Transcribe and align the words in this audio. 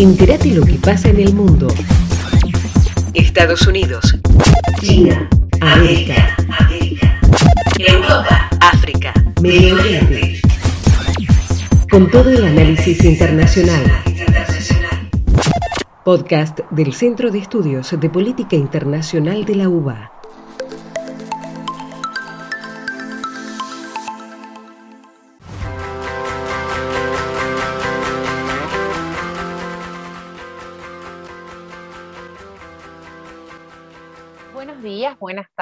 Entérate 0.00 0.48
lo 0.54 0.64
que 0.64 0.76
pasa 0.76 1.10
en 1.10 1.20
el 1.20 1.34
mundo. 1.34 1.68
Estados 3.12 3.66
Unidos. 3.66 4.18
China. 4.80 5.28
América. 5.60 6.34
Europa. 7.76 8.48
África. 8.62 9.12
Medio 9.42 9.74
Oriente. 9.74 10.40
Con 11.90 12.10
todo 12.10 12.30
el 12.30 12.42
análisis 12.46 13.04
internacional. 13.04 13.82
Podcast 16.02 16.60
del 16.70 16.94
Centro 16.94 17.30
de 17.30 17.40
Estudios 17.40 17.94
de 18.00 18.08
Política 18.08 18.56
Internacional 18.56 19.44
de 19.44 19.54
la 19.54 19.68
UBA. 19.68 20.19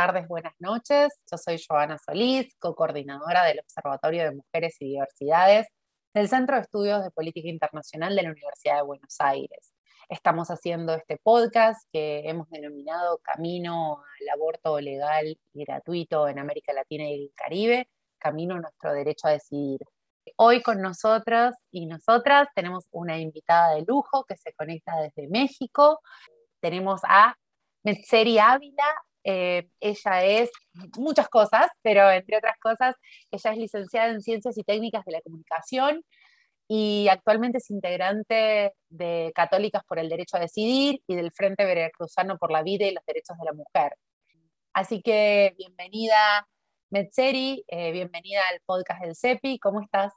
Tardes, 0.09 0.27
buenas 0.27 0.55
noches. 0.59 1.13
Yo 1.31 1.37
soy 1.37 1.61
Joana 1.69 1.99
Solís, 1.99 2.55
co-coordinadora 2.59 3.45
del 3.45 3.61
Observatorio 3.61 4.25
de 4.25 4.37
Mujeres 4.37 4.75
y 4.81 4.87
Diversidades 4.87 5.67
del 6.15 6.31
Centro 6.31 6.57
de 6.57 6.63
Estudios 6.63 7.05
de 7.05 7.11
Política 7.11 7.47
Internacional 7.51 8.17
de 8.17 8.23
la 8.23 8.31
Universidad 8.31 8.77
de 8.77 8.83
Buenos 8.85 9.17
Aires. 9.19 9.75
Estamos 10.09 10.49
haciendo 10.49 10.95
este 10.95 11.19
podcast 11.23 11.87
que 11.93 12.23
hemos 12.25 12.49
denominado 12.49 13.19
Camino 13.19 13.99
al 13.99 14.29
aborto 14.31 14.81
legal 14.81 15.39
y 15.53 15.65
gratuito 15.67 16.27
en 16.27 16.39
América 16.39 16.73
Latina 16.73 17.05
y 17.05 17.25
el 17.25 17.33
Caribe, 17.35 17.91
Camino 18.17 18.55
a 18.55 18.61
nuestro 18.61 18.95
derecho 18.95 19.29
a 19.29 19.33
decidir. 19.33 19.81
Hoy 20.37 20.63
con 20.63 20.81
nosotras 20.81 21.55
y 21.71 21.85
nosotras 21.85 22.49
tenemos 22.55 22.87
una 22.93 23.19
invitada 23.19 23.75
de 23.75 23.85
lujo 23.87 24.25
que 24.25 24.39
se 24.39 24.55
conecta 24.55 24.97
desde 25.03 25.29
México. 25.29 26.01
Tenemos 26.61 27.03
a 27.05 27.35
Metzeri 27.85 28.39
Ávila. 28.39 28.87
Eh, 29.25 29.69
ella 29.81 30.25
es 30.25 30.51
muchas 30.97 31.29
cosas, 31.29 31.69
pero 31.83 32.11
entre 32.11 32.37
otras 32.39 32.57
cosas, 32.61 32.95
ella 33.31 33.53
es 33.53 33.59
licenciada 33.59 34.11
en 34.11 34.23
Ciencias 34.23 34.57
y 34.57 34.65
Técnicas 34.65 35.05
de 35.05 35.13
la 35.13 35.21
Comunicación 35.21 36.03
y 36.69 37.09
actualmente 37.09 37.59
es 37.59 37.71
integrante 37.71 38.75
de 38.91 39.33
Católicas 39.35 39.83
por 39.89 39.99
el 39.99 40.09
Derecho 40.09 40.37
a 40.37 40.41
Decidir 40.41 41.03
y 41.07 41.15
del 41.17 41.33
Frente 41.33 41.65
Veracruzano 41.65 42.37
por 42.37 42.51
la 42.51 42.63
Vida 42.63 42.87
y 42.87 42.95
los 42.95 43.05
Derechos 43.07 43.39
de 43.39 43.45
la 43.45 43.55
Mujer. 43.55 43.95
Así 44.75 45.01
que 45.03 45.55
bienvenida, 45.57 46.47
Metzeri, 46.91 47.65
eh, 47.69 47.91
bienvenida 47.93 48.41
al 48.53 48.61
podcast 48.67 49.03
del 49.03 49.17
CEPI, 49.17 49.59
¿cómo 49.59 49.81
estás? 49.81 50.13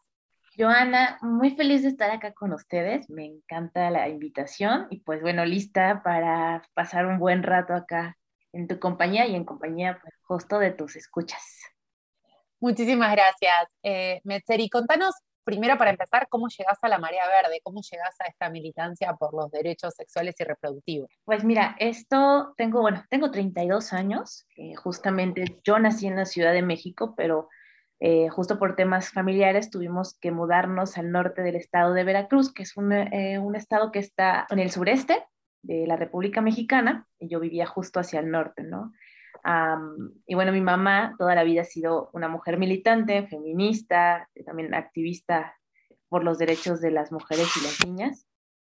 Joana, 0.58 1.18
muy 1.22 1.52
feliz 1.52 1.84
de 1.84 1.88
estar 1.88 2.12
acá 2.12 2.34
con 2.34 2.52
ustedes, 2.52 3.10
me 3.10 3.26
encanta 3.26 3.90
la 3.90 4.10
invitación 4.10 4.88
y 4.90 5.00
pues 5.00 5.22
bueno, 5.22 5.46
lista 5.46 6.02
para 6.04 6.62
pasar 6.74 7.06
un 7.06 7.18
buen 7.18 7.44
rato 7.44 7.74
acá 7.74 8.18
en 8.54 8.68
tu 8.68 8.80
compañía 8.80 9.26
y 9.28 9.36
en 9.36 9.46
compañía 9.46 10.00
pues, 10.02 10.14
justo 10.24 10.60
de 10.60 10.72
tus 10.72 10.96
escuchas. 10.96 11.42
Muchísimas 12.60 13.12
gracias. 13.12 13.68
Eh, 13.84 14.22
Metzeri, 14.24 14.70
contanos 14.70 15.16
primero 15.44 15.78
para 15.78 15.92
empezar, 15.92 16.28
¿cómo 16.30 16.48
llegas 16.48 16.78
a 16.82 16.88
la 16.88 17.00
marea 17.00 17.28
verde? 17.28 17.62
¿Cómo 17.64 17.82
llegas 17.82 18.16
a 18.20 18.28
esta 18.28 18.50
militancia 18.50 19.14
por 19.16 19.34
los 19.34 19.52
derechos 19.52 19.94
sexuales 19.96 20.36
y 20.40 20.44
reproductivos? 20.44 21.10
Pues 21.26 21.44
mira, 21.44 21.76
esto 21.80 22.54
tengo, 22.58 22.82
bueno, 22.82 23.04
tengo 23.10 23.32
32 23.32 23.94
años, 23.94 24.46
eh, 24.56 24.76
justamente 24.76 25.60
yo 25.64 25.80
nací 25.80 26.08
en 26.08 26.16
la 26.16 26.26
Ciudad 26.26 26.54
de 26.54 26.62
México, 26.62 27.16
pero 27.18 27.50
eh, 28.00 28.30
justo 28.30 28.58
por 28.58 28.76
temas 28.76 29.12
familiares 29.12 29.70
tuvimos 29.70 30.18
que 30.20 30.32
mudarnos 30.32 30.98
al 30.98 31.12
norte 31.12 31.42
del 31.44 31.56
estado 31.56 31.94
de 31.94 32.04
Veracruz, 32.04 32.54
que 32.54 32.64
es 32.64 32.76
un, 32.78 32.92
eh, 32.92 33.40
un 33.40 33.56
estado 33.56 33.92
que 33.92 34.00
está 34.00 34.48
en 34.50 34.60
el 34.60 34.72
sureste 34.72 35.24
de 35.62 35.86
la 35.88 35.96
República 35.96 36.42
Mexicana, 36.42 37.08
y 37.20 37.28
yo 37.28 37.40
vivía 37.40 37.66
justo 37.66 38.00
hacia 38.00 38.20
el 38.20 38.32
norte, 38.32 38.64
¿no? 38.64 38.92
y 40.28 40.36
bueno, 40.36 40.52
mi 40.52 40.62
mamá 40.62 41.16
toda 41.18 41.34
la 41.34 41.44
vida 41.44 41.62
ha 41.62 41.66
sido 41.66 42.12
una 42.14 42.28
mujer 42.28 42.60
militante, 42.60 43.26
feminista, 43.28 44.30
también 44.46 44.76
activista 44.76 45.56
por 46.10 46.24
los 46.24 46.38
derechos 46.38 46.82
de 46.82 46.92
las 46.92 47.12
mujeres 47.12 47.48
y 47.58 47.64
las 47.64 47.88
niñas, 47.88 48.28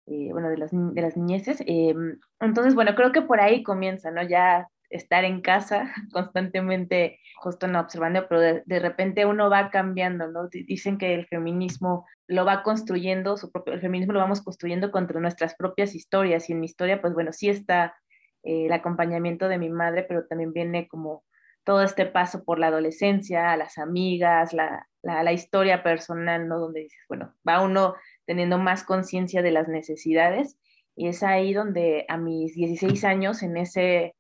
eh, 0.06 0.28
bueno, 0.32 0.48
de 0.48 0.56
las, 0.56 0.70
de 0.72 1.02
las 1.02 1.16
niñeces. 1.16 1.62
Em, 1.66 2.18
entonces, 2.40 2.74
bueno, 2.74 2.94
creo 2.94 3.12
que 3.12 3.22
por 3.22 3.40
ahí 3.40 3.62
comienza, 3.62 4.10
¿no? 4.10 4.22
Ya 4.22 4.68
estar 4.96 5.24
en 5.24 5.40
casa 5.40 5.92
constantemente, 6.12 7.20
justo 7.36 7.66
no 7.66 7.80
observando, 7.80 8.26
pero 8.28 8.40
de, 8.40 8.62
de, 8.64 8.78
repente 8.78 9.26
uno 9.26 9.50
va 9.50 9.70
cambiando, 9.70 10.28
¿no? 10.28 10.48
Dicen 10.48 10.98
que 10.98 11.14
el 11.14 11.26
feminismo 11.26 12.06
lo 12.26 12.44
va 12.44 12.62
construyendo, 12.62 13.36
su 13.36 13.50
propio, 13.50 13.74
el 13.74 13.80
feminismo 13.80 14.12
lo 14.12 14.20
vamos 14.20 14.42
construyendo 14.42 14.90
contra 14.90 15.20
nuestras 15.20 15.54
propias 15.54 15.94
historias, 15.94 16.48
y 16.48 16.52
en 16.52 16.60
mi 16.60 16.66
historia, 16.66 17.00
pues 17.00 17.12
bueno, 17.14 17.32
sí 17.32 17.48
está 17.48 17.94
eh, 18.42 18.66
el 18.66 18.72
acompañamiento 18.72 19.48
de 19.48 19.58
mi 19.58 19.68
madre, 19.68 20.04
pero 20.04 20.26
también 20.26 20.52
viene 20.52 20.88
como 20.88 21.24
todo 21.64 21.82
este 21.82 22.06
paso 22.06 22.44
por 22.44 22.58
la 22.58 22.68
adolescencia, 22.68 23.56
las 23.56 23.78
amigas, 23.78 24.52
la, 24.52 24.86
la, 25.02 25.22
la 25.22 25.32
historia 25.32 25.82
personal, 25.82 26.46
¿no? 26.46 26.58
Donde 26.58 26.80
dices, 26.80 27.00
bueno, 27.08 27.34
va 27.46 27.62
uno 27.62 27.94
teniendo 28.26 28.58
más 28.58 28.84
conciencia 28.84 29.42
de 29.42 29.50
las 29.50 29.68
necesidades 29.68 30.58
y 30.96 31.08
es 31.08 31.22
ahí 31.22 31.52
donde 31.52 32.04
a 32.08 32.16
mis 32.16 32.54
16 32.54 33.04
años, 33.04 33.42
en 33.42 33.56
ese, 33.56 34.14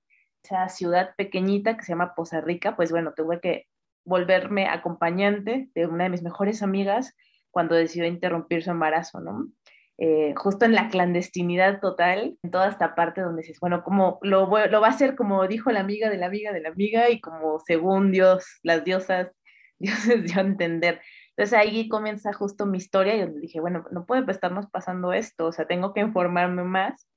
esa 0.44 0.68
ciudad 0.68 1.14
pequeñita 1.16 1.76
que 1.76 1.82
se 1.82 1.92
llama 1.92 2.14
Poza 2.14 2.40
Rica, 2.40 2.76
pues 2.76 2.90
bueno, 2.90 3.12
tuve 3.16 3.40
que 3.40 3.66
volverme 4.04 4.68
acompañante 4.68 5.70
de 5.74 5.86
una 5.86 6.04
de 6.04 6.10
mis 6.10 6.22
mejores 6.22 6.62
amigas 6.62 7.14
cuando 7.50 7.74
decidió 7.74 8.06
interrumpir 8.06 8.62
su 8.62 8.70
embarazo, 8.70 9.20
¿no? 9.20 9.48
Eh, 9.96 10.34
justo 10.36 10.64
en 10.64 10.74
la 10.74 10.88
clandestinidad 10.88 11.80
total, 11.80 12.36
en 12.42 12.50
toda 12.50 12.68
esta 12.68 12.96
parte 12.96 13.20
donde 13.20 13.42
dices, 13.42 13.60
bueno, 13.60 13.84
como 13.84 14.18
lo, 14.22 14.46
lo 14.66 14.80
va 14.80 14.88
a 14.88 14.90
hacer 14.90 15.14
como 15.14 15.46
dijo 15.46 15.70
la 15.70 15.80
amiga 15.80 16.10
de 16.10 16.18
la 16.18 16.26
amiga 16.26 16.52
de 16.52 16.60
la 16.60 16.70
amiga 16.70 17.10
y 17.10 17.20
como 17.20 17.60
según 17.60 18.10
Dios, 18.10 18.44
las 18.62 18.84
diosas, 18.84 19.32
dioses 19.78 20.24
dio 20.24 20.38
a 20.38 20.40
entender. 20.40 21.00
Entonces 21.36 21.58
ahí 21.58 21.88
comienza 21.88 22.32
justo 22.32 22.66
mi 22.66 22.78
historia 22.78 23.14
y 23.14 23.20
donde 23.20 23.40
dije, 23.40 23.60
bueno, 23.60 23.84
no 23.90 24.04
puede 24.04 24.30
estarnos 24.30 24.68
pasando 24.68 25.12
esto, 25.12 25.46
o 25.46 25.52
sea, 25.52 25.66
tengo 25.66 25.94
que 25.94 26.00
informarme 26.00 26.64
más. 26.64 27.08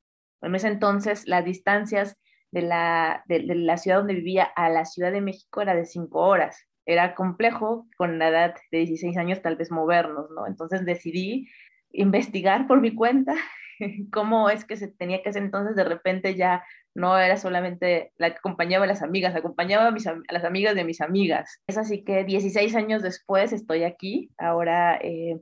En 0.42 0.56
ese 0.56 0.68
entonces 0.68 1.28
las 1.28 1.44
distancias 1.46 2.16
de 2.52 2.62
la, 2.62 3.24
de, 3.28 3.44
la 3.44 3.78
ciudad 3.78 3.98
donde 3.98 4.16
vivía 4.16 4.44
a 4.44 4.70
la 4.70 4.86
Ciudad 4.86 5.12
de 5.12 5.22
México 5.22 5.62
era 5.62 5.76
de 5.76 5.86
cinco 5.86 6.20
horas. 6.20 6.68
Era 6.86 7.16
complejo 7.16 7.88
con 7.98 8.18
la 8.20 8.30
edad 8.30 8.56
de 8.72 8.80
16 8.80 9.18
años 9.18 9.42
tal 9.42 9.58
vez 9.58 9.72
movernos, 9.72 10.30
¿no? 10.32 10.48
Entonces 10.48 10.86
decidí 10.86 11.50
investigar 11.92 12.68
por 12.68 12.82
mi 12.82 12.96
cuenta 12.96 13.36
cómo 14.12 14.50
es 14.50 14.66
que 14.66 14.78
se 14.78 14.88
tenía 14.88 15.22
que 15.22 15.30
hacer 15.30 15.44
entonces 15.44 15.76
de 15.76 15.84
repente 15.84 16.36
ya 16.36 16.64
no 16.96 17.18
era 17.18 17.38
solamente 17.38 18.12
la 18.18 18.32
que 18.32 18.38
acompañaba 18.38 18.86
a 18.86 18.88
las 18.88 19.04
amigas, 19.04 19.36
acompañaba 19.36 19.88
a, 19.88 19.92
mis, 19.92 20.08
a 20.08 20.18
las 20.30 20.44
amigas 20.44 20.74
de 20.74 20.84
mis 20.84 21.00
amigas. 21.00 21.62
Es 21.68 21.78
así 21.78 22.04
que 22.04 22.24
16 22.24 22.76
años 22.76 23.04
después 23.04 23.54
estoy 23.54 23.84
aquí, 23.84 24.32
ahora 24.38 24.98
eh, 25.02 25.40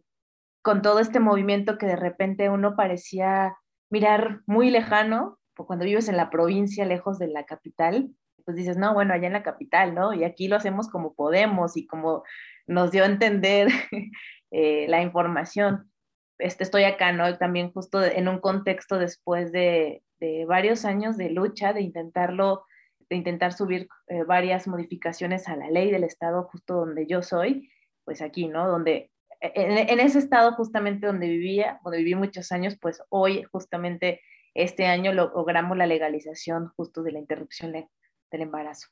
con 0.61 0.81
todo 0.81 0.99
este 0.99 1.19
movimiento 1.19 1.77
que 1.77 1.85
de 1.85 1.95
repente 1.95 2.49
uno 2.49 2.75
parecía 2.75 3.55
mirar 3.89 4.41
muy 4.47 4.69
lejano, 4.69 5.39
cuando 5.55 5.85
vives 5.85 6.09
en 6.09 6.17
la 6.17 6.29
provincia, 6.29 6.85
lejos 6.85 7.19
de 7.19 7.27
la 7.27 7.45
capital, 7.45 8.09
pues 8.43 8.57
dices, 8.57 8.77
no, 8.77 8.93
bueno, 8.93 9.13
allá 9.13 9.27
en 9.27 9.33
la 9.33 9.43
capital, 9.43 9.95
¿no? 9.95 10.13
Y 10.13 10.23
aquí 10.23 10.47
lo 10.47 10.55
hacemos 10.55 10.89
como 10.89 11.13
podemos 11.13 11.77
y 11.77 11.88
como 11.88 12.23
nos 12.67 12.91
dio 12.91 13.03
a 13.03 13.07
entender 13.07 13.69
eh, 14.51 14.85
la 14.88 15.01
información 15.01 15.89
este, 16.38 16.63
estoy 16.63 16.83
acá, 16.83 17.11
¿no? 17.11 17.38
También 17.38 17.71
justo 17.71 18.03
en 18.03 18.27
un 18.27 18.39
contexto 18.39 18.97
después 18.97 19.51
de, 19.51 20.03
de 20.19 20.45
varios 20.45 20.85
años 20.85 21.17
de 21.17 21.29
lucha, 21.29 21.73
de 21.73 21.81
intentarlo, 21.81 22.66
de 23.09 23.16
intentar 23.16 23.53
subir 23.53 23.87
eh, 24.07 24.23
varias 24.23 24.67
modificaciones 24.67 25.47
a 25.47 25.55
la 25.55 25.69
ley 25.69 25.91
del 25.91 26.03
estado 26.03 26.43
justo 26.43 26.75
donde 26.75 27.07
yo 27.07 27.22
soy, 27.22 27.69
pues 28.03 28.22
aquí, 28.22 28.47
¿no? 28.47 28.67
Donde, 28.67 29.11
e, 29.39 29.51
en, 29.55 29.77
en, 29.89 29.99
ese 29.99 30.19
estado 30.19 30.53
justamente 30.53 31.07
donde 31.07 31.27
vivía, 31.27 31.79
donde 31.83 31.99
viví 31.99 32.16
muchos 32.16 32.51
años, 32.51 32.77
pues 32.81 33.01
hoy 33.09 33.43
justamente 33.51 34.22
este 34.55 34.87
año 34.87 35.11
logramos 35.13 35.78
la 35.78 35.85
legalización 35.85 36.72
justo 36.75 37.03
de 37.03 37.11
la 37.11 37.19
interrupción 37.19 37.73
del 37.73 38.41
embarazo. 38.41 38.87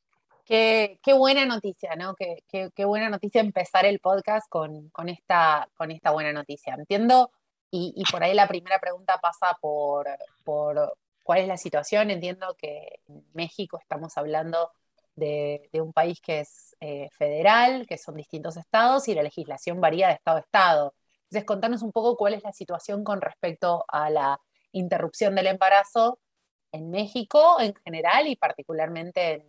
Qué, 0.45 1.00
qué, 1.01 1.13
buena 1.13 1.45
noticia, 1.45 1.95
¿no? 1.95 2.15
Qué, 2.15 2.44
qué, 2.50 2.69
qué, 2.75 2.83
buena 2.83 3.10
noticia 3.10 3.39
empezar 3.39 3.86
el 3.86 4.00
podcast 4.00 4.48
con, 4.50 4.89
con, 4.89 5.07
esta, 5.07 5.69
con 5.74 5.89
esta 5.89 6.12
buena 6.12 6.33
noticia. 6.33 6.75
Entiendo, 6.75 7.31
y, 7.71 7.94
y, 7.95 8.04
por 8.12 8.24
ahí 8.24 8.33
la 8.33 8.48
primera 8.48 8.77
pregunta 8.77 9.18
pasa 9.21 9.57
por, 9.62 10.06
por 10.44 10.98
cuál 11.24 11.39
es 11.39 11.48
la 11.48 11.57
situación. 11.57 12.12
Entiendo 12.12 12.56
que 12.57 13.00
en 13.07 13.25
México 13.33 13.80
estamos 13.80 14.18
hablando 14.18 14.69
de, 15.15 15.69
de 15.71 15.80
un 15.80 15.94
país 15.94 16.19
que 16.19 16.42
es 16.42 16.75
eh, 16.81 17.07
federal, 17.18 17.88
que 17.88 17.98
son 17.98 18.15
distintos 18.15 18.57
estados 18.57 19.07
y 19.07 19.15
la 19.15 19.24
legislación 19.24 19.80
varía 19.80 20.10
de 20.10 20.15
estado 20.15 20.38
a 20.38 20.42
estado. 20.42 20.94
Entonces, 21.24 21.45
contanos 21.45 21.81
un 21.83 21.94
poco 21.94 22.18
cuál 22.18 22.33
es 22.33 22.44
la 22.44 22.51
situación 22.51 23.06
con 23.06 23.21
respecto 23.21 23.86
a 23.88 24.10
la 24.10 24.39
interrupción 24.74 25.36
del 25.36 25.48
embarazo 25.48 26.20
en 26.74 26.90
México 26.90 27.58
en 27.62 27.74
general 27.86 28.28
y 28.28 28.36
particularmente 28.36 29.46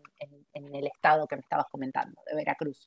en, 0.52 0.74
el 0.74 0.86
estado 0.86 1.26
que 1.26 1.36
me 1.36 1.42
estabas 1.42 1.66
comentando, 1.70 2.20
de 2.26 2.36
Veracruz. 2.36 2.86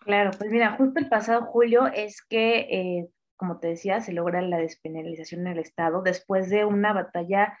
Claro, 0.00 0.30
pues 0.36 0.50
mira, 0.50 0.72
justo 0.76 0.98
el 0.98 1.08
pasado 1.08 1.42
julio 1.46 1.86
es 1.86 2.22
que 2.22 2.58
eh, 2.70 3.08
como 3.38 3.60
te 3.60 3.68
decía, 3.68 4.00
se 4.00 4.12
logra 4.12 4.42
la 4.42 4.58
despenalización 4.58 5.42
en 5.42 5.52
el 5.52 5.58
Estado 5.60 6.02
después 6.02 6.50
de 6.50 6.64
una 6.64 6.92
batalla, 6.92 7.56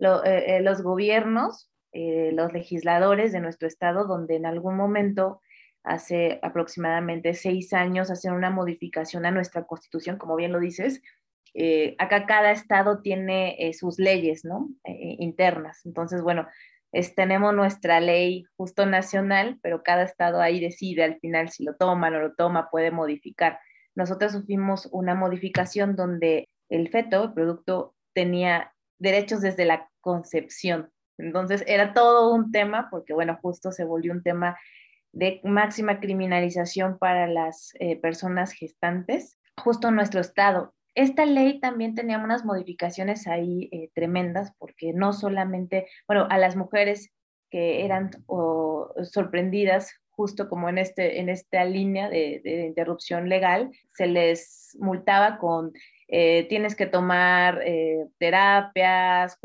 eh, 0.00 0.20
eh, 0.24 0.60
los 0.60 0.82
gobiernos, 0.82 1.70
los 1.92 2.52
legisladores 2.52 3.32
de 3.32 3.40
nuestro 3.40 3.66
Estado, 3.66 4.06
donde 4.06 4.36
en 4.36 4.46
algún 4.46 4.76
momento, 4.76 5.40
hace 5.82 6.38
aproximadamente 6.42 7.34
seis 7.34 7.72
años, 7.72 8.10
hacen 8.10 8.32
una 8.32 8.50
modificación 8.50 9.24
a 9.24 9.30
nuestra 9.30 9.64
constitución, 9.66 10.16
como 10.16 10.36
bien 10.36 10.52
lo 10.52 10.60
dices. 10.60 11.00
Acá 11.98 12.26
cada 12.26 12.52
Estado 12.52 13.00
tiene 13.02 13.58
sus 13.72 13.98
leyes, 13.98 14.44
¿no? 14.44 14.68
internas. 14.84 15.84
Entonces, 15.84 16.22
bueno, 16.22 16.46
tenemos 17.16 17.54
nuestra 17.54 18.00
ley 18.00 18.44
justo 18.56 18.86
nacional, 18.86 19.58
pero 19.62 19.82
cada 19.82 20.04
Estado 20.04 20.40
ahí 20.40 20.60
decide 20.60 21.04
al 21.04 21.18
final 21.18 21.50
si 21.50 21.64
lo 21.64 21.76
toma 21.76 22.10
no 22.10 22.20
lo 22.20 22.34
toma, 22.34 22.70
puede 22.70 22.90
modificar 22.90 23.58
nosotros 23.94 24.32
sufrimos 24.32 24.88
una 24.92 25.14
modificación 25.14 25.96
donde 25.96 26.48
el 26.68 26.88
feto, 26.88 27.24
el 27.24 27.32
producto, 27.32 27.94
tenía 28.14 28.72
derechos 28.98 29.40
desde 29.40 29.64
la 29.64 29.88
concepción. 30.00 30.90
Entonces 31.18 31.64
era 31.66 31.92
todo 31.92 32.32
un 32.32 32.52
tema, 32.52 32.88
porque 32.90 33.12
bueno, 33.12 33.38
justo 33.42 33.72
se 33.72 33.84
volvió 33.84 34.12
un 34.12 34.22
tema 34.22 34.58
de 35.12 35.40
máxima 35.44 36.00
criminalización 36.00 36.98
para 36.98 37.26
las 37.26 37.72
eh, 37.80 37.96
personas 38.00 38.52
gestantes, 38.52 39.38
justo 39.56 39.88
en 39.88 39.96
nuestro 39.96 40.20
estado. 40.20 40.72
Esta 40.94 41.24
ley 41.24 41.60
también 41.60 41.94
tenía 41.94 42.18
unas 42.18 42.44
modificaciones 42.44 43.26
ahí 43.26 43.68
eh, 43.72 43.90
tremendas, 43.94 44.52
porque 44.58 44.92
no 44.92 45.12
solamente, 45.12 45.86
bueno, 46.06 46.26
a 46.30 46.38
las 46.38 46.56
mujeres 46.56 47.10
que 47.50 47.84
eran 47.84 48.10
sorprendidas 49.02 50.00
justo 50.20 50.48
como 50.48 50.68
en, 50.68 50.76
este, 50.76 51.20
en 51.20 51.30
esta 51.30 51.64
línea 51.64 52.10
de, 52.10 52.42
interrupción 52.66 53.28
legal, 53.28 53.70
se 53.88 54.06
les 54.06 54.76
multaba 54.78 55.38
con 55.38 55.72
eh, 56.08 56.46
tienes 56.48 56.74
que 56.74 56.86
tomar 56.86 57.62
eh, 57.64 58.04
terapias, 58.18 59.38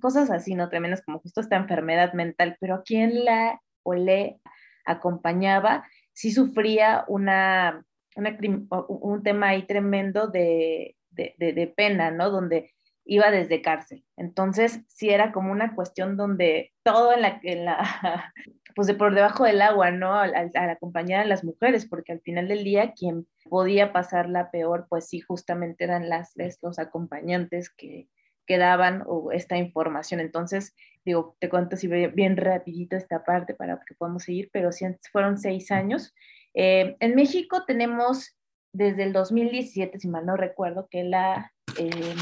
cosas 0.00 0.30
así, 0.30 0.54
¿no? 0.54 0.68
Tremendas 0.70 1.02
como 1.02 1.18
justo 1.18 1.40
esta 1.40 1.56
enfermedad 1.56 2.14
mental, 2.14 2.56
pero 2.60 2.82
quien 2.84 3.24
la 3.24 3.60
o 3.82 3.94
le 3.94 4.40
acompañaba, 4.86 5.84
sí 6.12 6.30
sufría 6.32 7.04
una, 7.08 7.84
un 8.16 9.22
tema 9.22 9.48
ahí 9.48 9.66
tremendo 9.66 10.28
de, 10.28 10.96
de, 11.10 11.34
de, 11.38 11.66
pena, 11.66 12.10
¿no? 12.10 12.30
Donde 12.30 12.72
iba 13.04 13.30
desde 13.30 13.62
cárcel. 13.62 14.04
Entonces, 14.16 14.80
sí 14.88 15.10
era 15.10 15.32
como 15.32 15.52
una 15.52 15.74
cuestión 15.74 16.16
donde 16.16 16.72
todo 16.82 17.12
en 17.12 17.22
la, 17.22 17.40
en 17.42 17.64
la 17.64 18.32
pues 18.74 18.88
de 18.88 18.94
por 18.94 19.14
debajo 19.14 19.44
del 19.44 19.62
agua, 19.62 19.90
¿no? 19.90 20.14
Al, 20.14 20.50
acompañar 20.54 21.20
a 21.20 21.26
las 21.26 21.44
mujeres, 21.44 21.86
porque 21.86 22.12
al 22.12 22.20
final 22.20 22.48
del 22.48 22.64
día 22.64 22.92
quien 22.92 23.26
podía 23.48 23.92
pasarla 23.92 24.50
peor, 24.50 24.86
pues 24.88 25.08
sí, 25.08 25.20
justamente 25.20 25.84
eran 25.84 26.08
las, 26.08 26.32
los 26.62 26.78
acompañantes 26.78 27.70
que, 27.70 28.08
que 28.46 28.58
daban 28.58 29.04
esta 29.32 29.56
información. 29.56 30.20
Entonces, 30.20 30.74
digo, 31.04 31.36
te 31.38 31.48
cuento 31.48 31.76
si 31.76 31.88
bien 31.88 32.36
rapidito 32.36 32.96
esta 32.96 33.24
parte 33.24 33.54
para 33.54 33.80
que 33.86 33.94
podamos 33.94 34.24
seguir, 34.24 34.50
pero 34.52 34.72
sí, 34.72 34.86
fueron 35.10 35.38
seis 35.38 35.70
años. 35.70 36.14
Eh, 36.54 36.96
en 37.00 37.14
México 37.14 37.64
tenemos 37.66 38.36
desde 38.72 39.04
el 39.04 39.12
2017, 39.12 39.98
si 39.98 40.08
mal 40.08 40.26
no 40.26 40.36
recuerdo, 40.36 40.88
que 40.90 41.04
la 41.04 41.52
eh, 41.78 42.14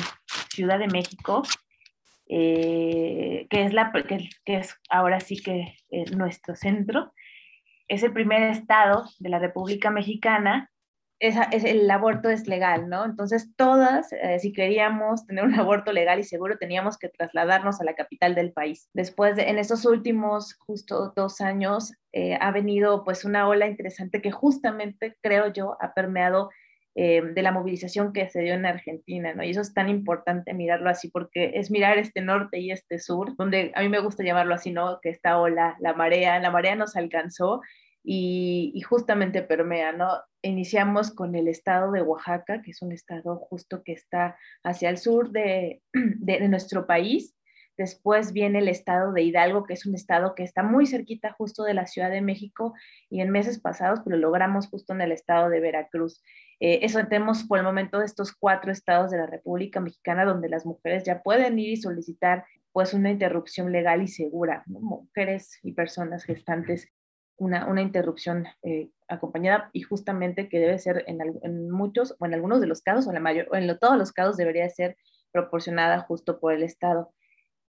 Ciudad 0.51 0.79
de 0.79 0.89
México, 0.89 1.43
eh, 2.29 3.47
que, 3.51 3.65
es 3.65 3.73
la, 3.73 3.93
que, 3.93 4.29
es 4.47 4.77
ahora 4.89 5.21
sí 5.21 5.41
que 5.43 5.77
es 5.91 6.17
nuestro 6.17 6.57
centro, 6.57 7.13
es 7.89 8.03
el 8.03 8.13
primer 8.13 8.43
estado 8.51 9.05
de 9.19 9.29
la 9.29 9.39
República 9.39 9.91
Mexicana 9.91 10.70
es, 11.21 11.65
el 11.65 11.91
aborto 11.91 12.31
es 12.31 12.49
legal, 12.49 12.89
¿no? 12.89 13.05
Entonces 13.05 13.55
todas, 13.55 14.11
eh, 14.13 14.39
si 14.39 14.53
queríamos 14.53 15.27
tener 15.27 15.45
un 15.45 15.55
aborto 15.61 15.93
legal 15.93 16.19
y 16.19 16.25
seguro, 16.25 16.59
teníamos 16.59 16.99
que 16.99 17.09
trasladarnos 17.09 17.81
a 17.81 17.85
la 17.85 17.95
capital 17.95 18.35
del 18.35 18.53
país. 18.53 18.89
Después, 18.95 19.37
de, 19.37 19.51
en 19.51 19.59
estos 19.59 19.85
últimos 19.85 20.55
justo 20.55 21.13
dos 21.15 21.41
años, 21.41 21.93
eh, 22.13 22.37
ha 22.41 22.51
venido 22.51 23.05
pues 23.05 23.25
una 23.25 23.47
ola 23.47 23.69
interesante 23.69 24.23
que 24.23 24.31
justamente, 24.31 25.17
creo 25.21 25.53
yo, 25.53 25.77
ha 25.81 25.93
permeado 25.93 26.51
eh, 26.97 27.23
de 27.23 27.43
la 27.43 27.53
movilización 27.53 28.13
que 28.13 28.29
se 28.31 28.41
dio 28.41 28.55
en 28.55 28.67
Argentina, 28.67 29.33
¿no? 29.33 29.45
Y 29.45 29.51
eso 29.51 29.61
es 29.61 29.73
tan 29.73 29.89
importante 29.89 30.55
mirarlo 30.55 30.91
así 30.91 31.09
porque 31.09 31.53
es 31.55 31.71
mirar 31.71 31.99
este 31.99 32.21
norte 32.21 32.59
y 32.59 32.73
este 32.73 32.99
sur, 32.99 33.37
donde 33.37 33.71
a 33.77 33.83
mí 33.83 33.89
me 33.89 34.01
gusta 34.01 34.25
llamarlo 34.25 34.55
así, 34.55 34.73
¿no? 34.73 34.99
Que 35.01 35.11
esta 35.11 35.39
ola, 35.39 35.77
la 35.81 35.93
marea, 35.93 36.41
la 36.41 36.51
marea 36.51 36.75
nos 36.75 36.97
alcanzó 36.97 37.61
y, 38.03 38.81
justamente 38.89 39.43
permea, 39.43 39.93
¿no? 39.93 40.09
Iniciamos 40.43 41.13
con 41.13 41.35
el 41.35 41.49
estado 41.49 41.93
de 41.93 42.03
Oaxaca, 42.03 42.63
que 42.63 42.71
es 42.71 42.83
un 42.83 42.93
estado 42.93 43.37
justo 43.37 43.83
que 43.83 43.93
está 43.93 44.37
hacia 44.65 44.91
el 44.91 44.99
sur 44.99 45.31
de, 45.31 45.83
de, 45.93 46.39
de 46.41 46.49
nuestro 46.49 46.87
país, 46.87 47.35
Después 47.81 48.35
viene 48.35 48.59
el 48.59 48.69
estado 48.69 49.11
de 49.11 49.23
Hidalgo, 49.23 49.65
que 49.65 49.73
es 49.73 49.87
un 49.87 49.95
estado 49.95 50.35
que 50.35 50.43
está 50.43 50.63
muy 50.63 50.85
cerquita 50.87 51.33
justo 51.33 51.65
de 51.65 51.73
la 51.73 51.87
Ciudad 51.87 52.11
de 52.11 52.21
México 52.21 52.75
y 53.09 53.23
en 53.23 53.31
meses 53.31 53.59
pasados 53.59 54.01
pues, 54.05 54.17
lo 54.17 54.21
logramos 54.21 54.69
justo 54.69 54.93
en 54.93 55.01
el 55.01 55.13
estado 55.13 55.49
de 55.49 55.61
Veracruz. 55.61 56.23
Eh, 56.61 56.81
eso 56.83 57.03
tenemos 57.07 57.45
por 57.45 57.59
el 57.59 57.65
momento 57.65 57.99
de 57.99 58.05
estos 58.05 58.33
cuatro 58.33 58.71
estados 58.71 59.11
de 59.11 59.17
la 59.17 59.27
República 59.27 59.81
Mexicana 59.81 60.27
donde 60.27 60.51
las 60.51 60.67
mujeres 60.67 61.05
ya 61.05 61.23
pueden 61.23 61.59
ir 61.59 61.71
y 61.71 61.77
solicitar 61.79 62.45
pues 62.71 62.93
una 62.93 63.11
interrupción 63.11 63.73
legal 63.73 64.03
y 64.03 64.09
segura, 64.09 64.63
mujeres 64.67 65.59
y 65.63 65.73
personas 65.73 66.25
gestantes, 66.25 66.87
una, 67.41 67.67
una 67.67 67.81
interrupción 67.81 68.47
eh, 68.63 68.91
acompañada 69.09 69.71
y 69.73 69.81
justamente 69.81 70.49
que 70.49 70.59
debe 70.59 70.79
ser 70.79 71.05
en, 71.07 71.71
muchos 71.71 72.15
o 72.19 72.27
en 72.27 72.35
algunos 72.35 72.61
de 72.61 72.67
los 72.67 72.83
casos 72.83 73.07
o 73.07 73.11
en, 73.11 73.15
la 73.15 73.21
mayor, 73.21 73.49
o 73.51 73.57
en 73.57 73.79
todos 73.79 73.97
los 73.97 74.13
casos 74.13 74.37
debería 74.37 74.69
ser 74.69 74.97
proporcionada 75.33 76.01
justo 76.01 76.39
por 76.39 76.53
el 76.53 76.63
Estado. 76.63 77.13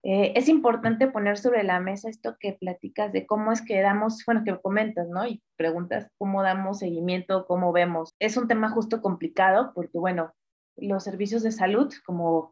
Eh, 0.04 0.34
es 0.36 0.50
importante 0.50 1.08
poner 1.08 1.38
sobre 1.38 1.62
la 1.64 1.80
mesa 1.80 2.10
esto 2.10 2.38
que 2.40 2.54
platicas 2.54 3.14
de 3.14 3.28
cómo 3.28 3.52
es 3.52 3.62
que 3.62 3.80
damos, 3.82 4.26
bueno, 4.26 4.44
que 4.44 4.60
comentas, 4.60 5.08
¿no? 5.08 5.28
Y 5.28 5.44
preguntas 5.58 6.08
cómo 6.18 6.42
damos 6.42 6.80
seguimiento, 6.80 7.46
cómo 7.46 7.72
vemos. 7.72 8.16
Es 8.18 8.36
un 8.36 8.48
tema 8.48 8.72
justo 8.72 9.00
complicado 9.00 9.74
porque, 9.76 10.00
bueno, 10.00 10.34
los 10.76 11.04
servicios 11.04 11.44
de 11.44 11.52
salud, 11.52 11.94
como 12.04 12.52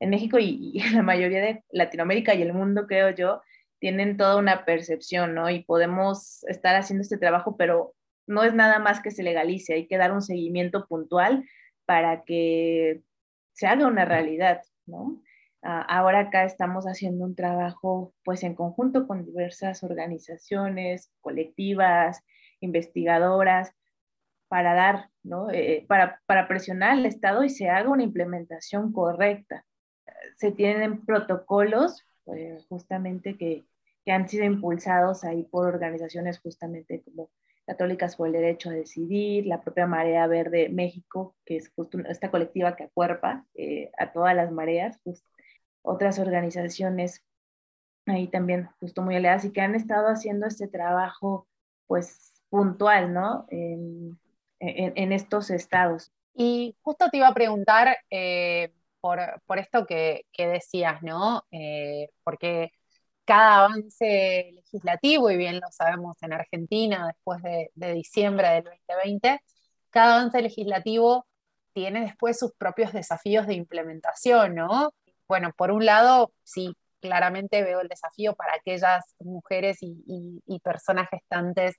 en 0.00 0.10
México 0.10 0.38
y, 0.40 0.80
la 0.92 1.02
mayoría 1.02 1.40
de 1.40 1.62
Latinoamérica 1.70 2.34
y 2.34 2.42
el 2.42 2.52
mundo, 2.52 2.88
creo 2.88 3.10
yo, 3.10 3.42
tienen 3.78 4.16
toda 4.16 4.36
una 4.36 4.64
percepción, 4.64 5.34
¿no? 5.34 5.50
Y 5.50 5.64
podemos 5.64 6.44
estar 6.44 6.76
haciendo 6.76 7.02
este 7.02 7.18
trabajo, 7.18 7.56
pero 7.56 7.94
no 8.26 8.44
es 8.44 8.54
nada 8.54 8.78
más 8.78 9.00
que 9.00 9.10
se 9.10 9.22
legalice, 9.22 9.74
hay 9.74 9.86
que 9.86 9.96
dar 9.98 10.12
un 10.12 10.22
seguimiento 10.22 10.86
puntual 10.86 11.44
para 11.86 12.24
que 12.24 13.02
se 13.52 13.66
haga 13.66 13.86
una 13.86 14.04
realidad, 14.04 14.62
¿no? 14.86 15.22
Ah, 15.62 15.82
ahora 15.82 16.20
acá 16.20 16.44
estamos 16.44 16.84
haciendo 16.84 17.24
un 17.24 17.34
trabajo 17.34 18.14
pues 18.24 18.44
en 18.44 18.54
conjunto 18.54 19.08
con 19.08 19.24
diversas 19.24 19.82
organizaciones, 19.82 21.10
colectivas, 21.20 22.22
investigadoras, 22.60 23.74
para 24.48 24.74
dar, 24.74 25.10
¿no? 25.22 25.50
Eh, 25.50 25.84
para, 25.88 26.20
para, 26.26 26.48
presionar 26.48 26.92
al 26.92 27.06
Estado 27.06 27.44
y 27.44 27.50
se 27.50 27.68
haga 27.68 27.90
una 27.90 28.02
implementación 28.02 28.92
correcta. 28.92 29.64
Se 30.36 30.52
tienen 30.52 31.04
protocolos 31.04 32.04
pues, 32.24 32.66
justamente 32.66 33.36
que, 33.36 33.64
que 34.08 34.12
han 34.12 34.26
sido 34.26 34.46
impulsados 34.46 35.22
ahí 35.22 35.42
por 35.42 35.66
organizaciones 35.66 36.38
justamente 36.38 37.02
como 37.02 37.28
Católicas 37.66 38.16
por 38.16 38.28
el 38.28 38.32
Derecho 38.32 38.70
a 38.70 38.72
Decidir, 38.72 39.44
la 39.44 39.60
propia 39.60 39.86
Marea 39.86 40.26
Verde 40.26 40.70
México, 40.70 41.36
que 41.44 41.56
es 41.56 41.70
justo 41.76 41.98
esta 42.08 42.30
colectiva 42.30 42.74
que 42.74 42.84
acuerpa 42.84 43.44
eh, 43.54 43.90
a 43.98 44.10
todas 44.10 44.34
las 44.34 44.50
mareas, 44.50 44.98
justo 45.04 45.28
otras 45.82 46.18
organizaciones 46.18 47.22
ahí 48.06 48.28
también 48.28 48.70
justo 48.80 49.02
muy 49.02 49.14
aliadas 49.14 49.44
y 49.44 49.52
que 49.52 49.60
han 49.60 49.74
estado 49.74 50.08
haciendo 50.08 50.46
este 50.46 50.68
trabajo 50.68 51.46
pues 51.86 52.32
puntual, 52.48 53.12
¿no? 53.12 53.44
En, 53.50 54.18
en, 54.58 55.12
estos 55.12 55.50
estados. 55.50 56.14
Y 56.32 56.78
justo 56.80 57.10
te 57.10 57.18
iba 57.18 57.28
a 57.28 57.34
preguntar 57.34 57.98
eh, 58.08 58.72
por, 59.02 59.20
por, 59.44 59.58
esto 59.58 59.84
que, 59.84 60.24
que 60.32 60.48
decías, 60.48 61.02
¿no? 61.02 61.44
Eh, 61.50 62.08
porque 62.24 62.72
cada 63.28 63.66
avance 63.66 64.52
legislativo, 64.54 65.30
y 65.30 65.36
bien 65.36 65.60
lo 65.60 65.70
sabemos 65.70 66.16
en 66.22 66.32
Argentina 66.32 67.06
después 67.08 67.42
de, 67.42 67.70
de 67.74 67.92
diciembre 67.92 68.48
del 68.48 68.64
2020, 68.64 69.40
cada 69.90 70.16
avance 70.16 70.40
legislativo 70.40 71.26
tiene 71.74 72.00
después 72.00 72.38
sus 72.38 72.52
propios 72.54 72.92
desafíos 72.92 73.46
de 73.46 73.54
implementación, 73.54 74.54
¿no? 74.54 74.94
bueno, 75.28 75.52
por 75.56 75.70
un 75.70 75.84
lado, 75.84 76.32
sí, 76.42 76.74
claramente 77.00 77.62
veo 77.62 77.80
el 77.80 77.88
desafío 77.88 78.34
para 78.34 78.54
aquellas 78.54 79.14
mujeres 79.20 79.78
y, 79.82 80.60
personas 80.64 81.08
gestantes 81.10 81.76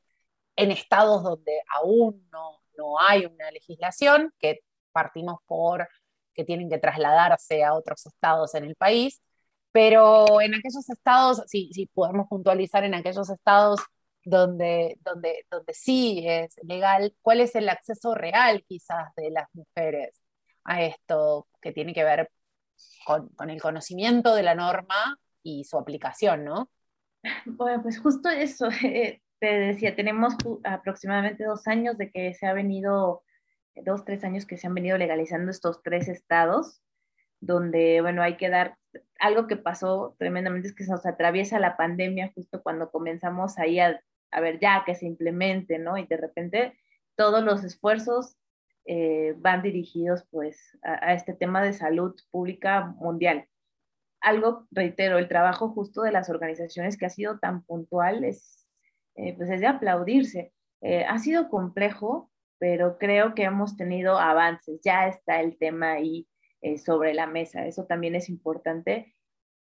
en 0.55 0.71
estados 0.71 1.23
donde 1.23 1.61
aún 1.75 2.27
no, 2.31 2.61
no, 2.77 2.99
hay 2.99 3.25
una 3.25 3.51
legislación, 3.51 4.33
que 4.39 4.59
partimos 4.91 5.39
por 5.47 5.87
que 6.33 6.45
tienen 6.45 6.69
que 6.69 6.77
trasladarse 6.77 7.63
a 7.63 7.73
otros 7.73 8.05
estados 8.05 8.55
en 8.55 8.65
el 8.65 8.75
país, 8.75 9.21
pero 9.71 10.41
en 10.41 10.55
aquellos 10.55 10.89
estados, 10.89 11.43
sí, 11.47 11.69
sí 11.73 11.87
podemos 11.93 12.27
puntualizar 12.27 12.83
en 12.83 12.95
aquellos 12.95 13.29
estados 13.29 13.79
donde, 14.23 14.97
donde, 15.03 15.45
donde 15.49 15.73
sí 15.73 16.23
es 16.27 16.55
legal, 16.63 17.15
¿cuál 17.21 17.41
es 17.41 17.55
el 17.55 17.69
acceso 17.69 18.15
real 18.15 18.63
quizás 18.67 19.13
de 19.15 19.31
las 19.31 19.47
mujeres? 19.53 20.21
a 20.69 20.83
esto 20.83 21.47
que 21.61 21.71
tiene 21.71 21.93
que 21.93 22.03
ver 22.03 22.29
con, 23.05 23.49
el 23.49 23.61
conocimiento 23.61 24.35
de 24.35 24.43
la 24.43 24.55
norma 24.55 25.17
y 25.41 25.63
su 25.63 25.77
aplicación, 25.77 26.45
¿no? 26.45 26.69
Bueno, 27.45 27.81
pues 27.81 27.99
justo 27.99 28.29
eso, 28.29 28.69
eh, 28.83 29.21
te 29.39 29.47
decía, 29.47 29.95
tenemos 29.95 30.35
aproximadamente 30.63 31.43
dos 31.43 31.67
años 31.67 31.97
de 31.97 32.11
que 32.11 32.33
se 32.33 32.45
ha 32.45 32.53
venido, 32.53 33.23
dos, 33.75 34.05
tres 34.05 34.23
años 34.23 34.45
que 34.45 34.57
se 34.57 34.67
han 34.67 34.75
venido 34.75 34.97
legalizando 34.97 35.49
estos 35.49 35.81
tres 35.81 36.07
estados, 36.07 36.81
donde, 37.41 38.01
bueno, 38.01 38.21
hay 38.21 38.37
que 38.37 38.49
dar, 38.49 38.77
algo 39.19 39.47
que 39.47 39.55
pasó 39.55 40.15
tremendamente 40.17 40.69
es 40.69 40.75
que 40.75 40.85
nos 40.85 41.05
atraviesa 41.05 41.59
la 41.59 41.77
pandemia 41.77 42.31
justo 42.33 42.61
cuando 42.61 42.91
comenzamos 42.91 43.59
ahí 43.59 43.79
a, 43.79 44.01
a 44.31 44.41
ver 44.41 44.59
ya 44.59 44.83
que 44.85 44.95
se 44.95 45.05
implemente, 45.05 45.77
¿no? 45.77 45.97
Y 45.97 46.05
de 46.05 46.17
repente 46.17 46.77
todos 47.15 47.43
los 47.43 47.63
esfuerzos 47.63 48.37
eh, 48.85 49.35
van 49.37 49.61
dirigidos 49.61 50.25
pues 50.31 50.77
a, 50.81 51.13
este 51.13 51.33
tema 51.33 51.61
de 51.61 51.73
salud 51.73 52.15
pública 52.31 52.95
mundial. 52.97 53.45
Algo, 54.21 54.67
reitero, 54.71 55.17
el 55.17 55.27
trabajo 55.27 55.69
justo 55.69 56.01
de 56.01 56.11
las 56.11 56.29
organizaciones 56.29 56.97
que 56.97 57.05
ha 57.05 57.09
sido 57.09 57.39
tan 57.39 57.63
puntual 57.63 58.23
es, 58.23 58.67
eh, 59.15 59.35
pues 59.37 59.49
es 59.49 59.61
de 59.61 59.67
aplaudirse. 59.67 60.53
Eh, 60.81 61.05
ha 61.05 61.19
sido 61.19 61.49
complejo, 61.49 62.31
pero 62.57 62.97
creo 62.97 63.35
que 63.35 63.43
hemos 63.43 63.77
tenido 63.77 64.17
avances. 64.17 64.81
Ya 64.83 65.07
está 65.07 65.39
el 65.39 65.57
tema 65.57 65.91
ahí 65.93 66.27
sobre 66.83 67.13
la 67.13 67.27
mesa. 67.27 67.65
Eso 67.65 67.85
también 67.85 68.15
es 68.15 68.29
importante. 68.29 69.15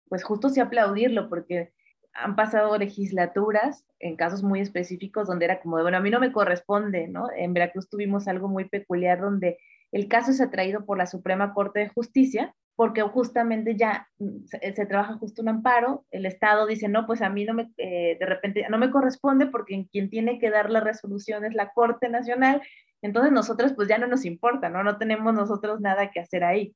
Pues 0.08 0.24
justo 0.24 0.50
sí 0.50 0.60
aplaudirlo, 0.60 1.30
porque 1.30 1.74
han 2.16 2.36
pasado 2.36 2.78
legislaturas 2.78 3.86
en 4.00 4.16
casos 4.16 4.42
muy 4.42 4.62
específicos 4.62 5.28
donde 5.28 5.46
era 5.46 5.60
como 5.60 5.78
de, 5.78 5.84
bueno, 5.84 5.98
a 5.98 6.02
mí 6.02 6.10
no 6.10 6.20
me 6.20 6.32
corresponde, 6.32 7.08
¿no? 7.08 7.28
En 7.36 7.54
Veracruz 7.54 7.90
tuvimos 7.90 8.28
algo 8.28 8.48
muy 8.48 8.70
peculiar 8.70 9.20
donde 9.20 9.58
el 9.92 10.08
caso 10.08 10.32
es 10.32 10.42
atraído 10.42 10.86
por 10.86 10.98
la 10.98 11.08
Suprema 11.08 11.54
Corte 11.54 11.82
de 11.82 11.90
Justicia, 11.90 12.56
porque 12.76 13.02
justamente 13.02 13.76
ya 13.76 14.08
mm, 14.20 14.46
se, 14.46 14.86
trabaja 14.86 15.18
justo 15.18 15.42
un 15.42 15.50
amparo, 15.50 16.06
el 16.12 16.26
Estado 16.26 16.66
dice, 16.66 16.88
no, 16.88 17.06
pues 17.06 17.22
a 17.22 17.30
mí 17.30 17.46
no 17.46 17.54
me, 17.54 17.72
eh, 17.78 18.18
de 18.20 18.26
repente 18.26 18.66
no 18.70 18.78
me 18.78 18.92
corresponde 18.92 19.48
porque 19.48 19.88
quien 19.92 20.10
tiene 20.10 20.40
que 20.40 20.50
dar 20.50 20.70
la 20.70 20.82
resolución 20.82 21.46
es 21.46 21.54
la 21.54 21.72
Corte 21.72 22.10
Nacional, 22.10 22.62
entonces 23.02 23.32
nosotros 23.32 23.74
pues 23.74 23.88
ya 23.88 23.98
no 23.98 24.08
nos 24.08 24.26
importa, 24.26 24.70
¿no? 24.70 24.84
No 24.84 24.98
tenemos 24.98 25.34
nosotros 25.34 25.80
nada 25.82 26.12
que 26.12 26.20
hacer 26.20 26.44
ahí. 26.44 26.76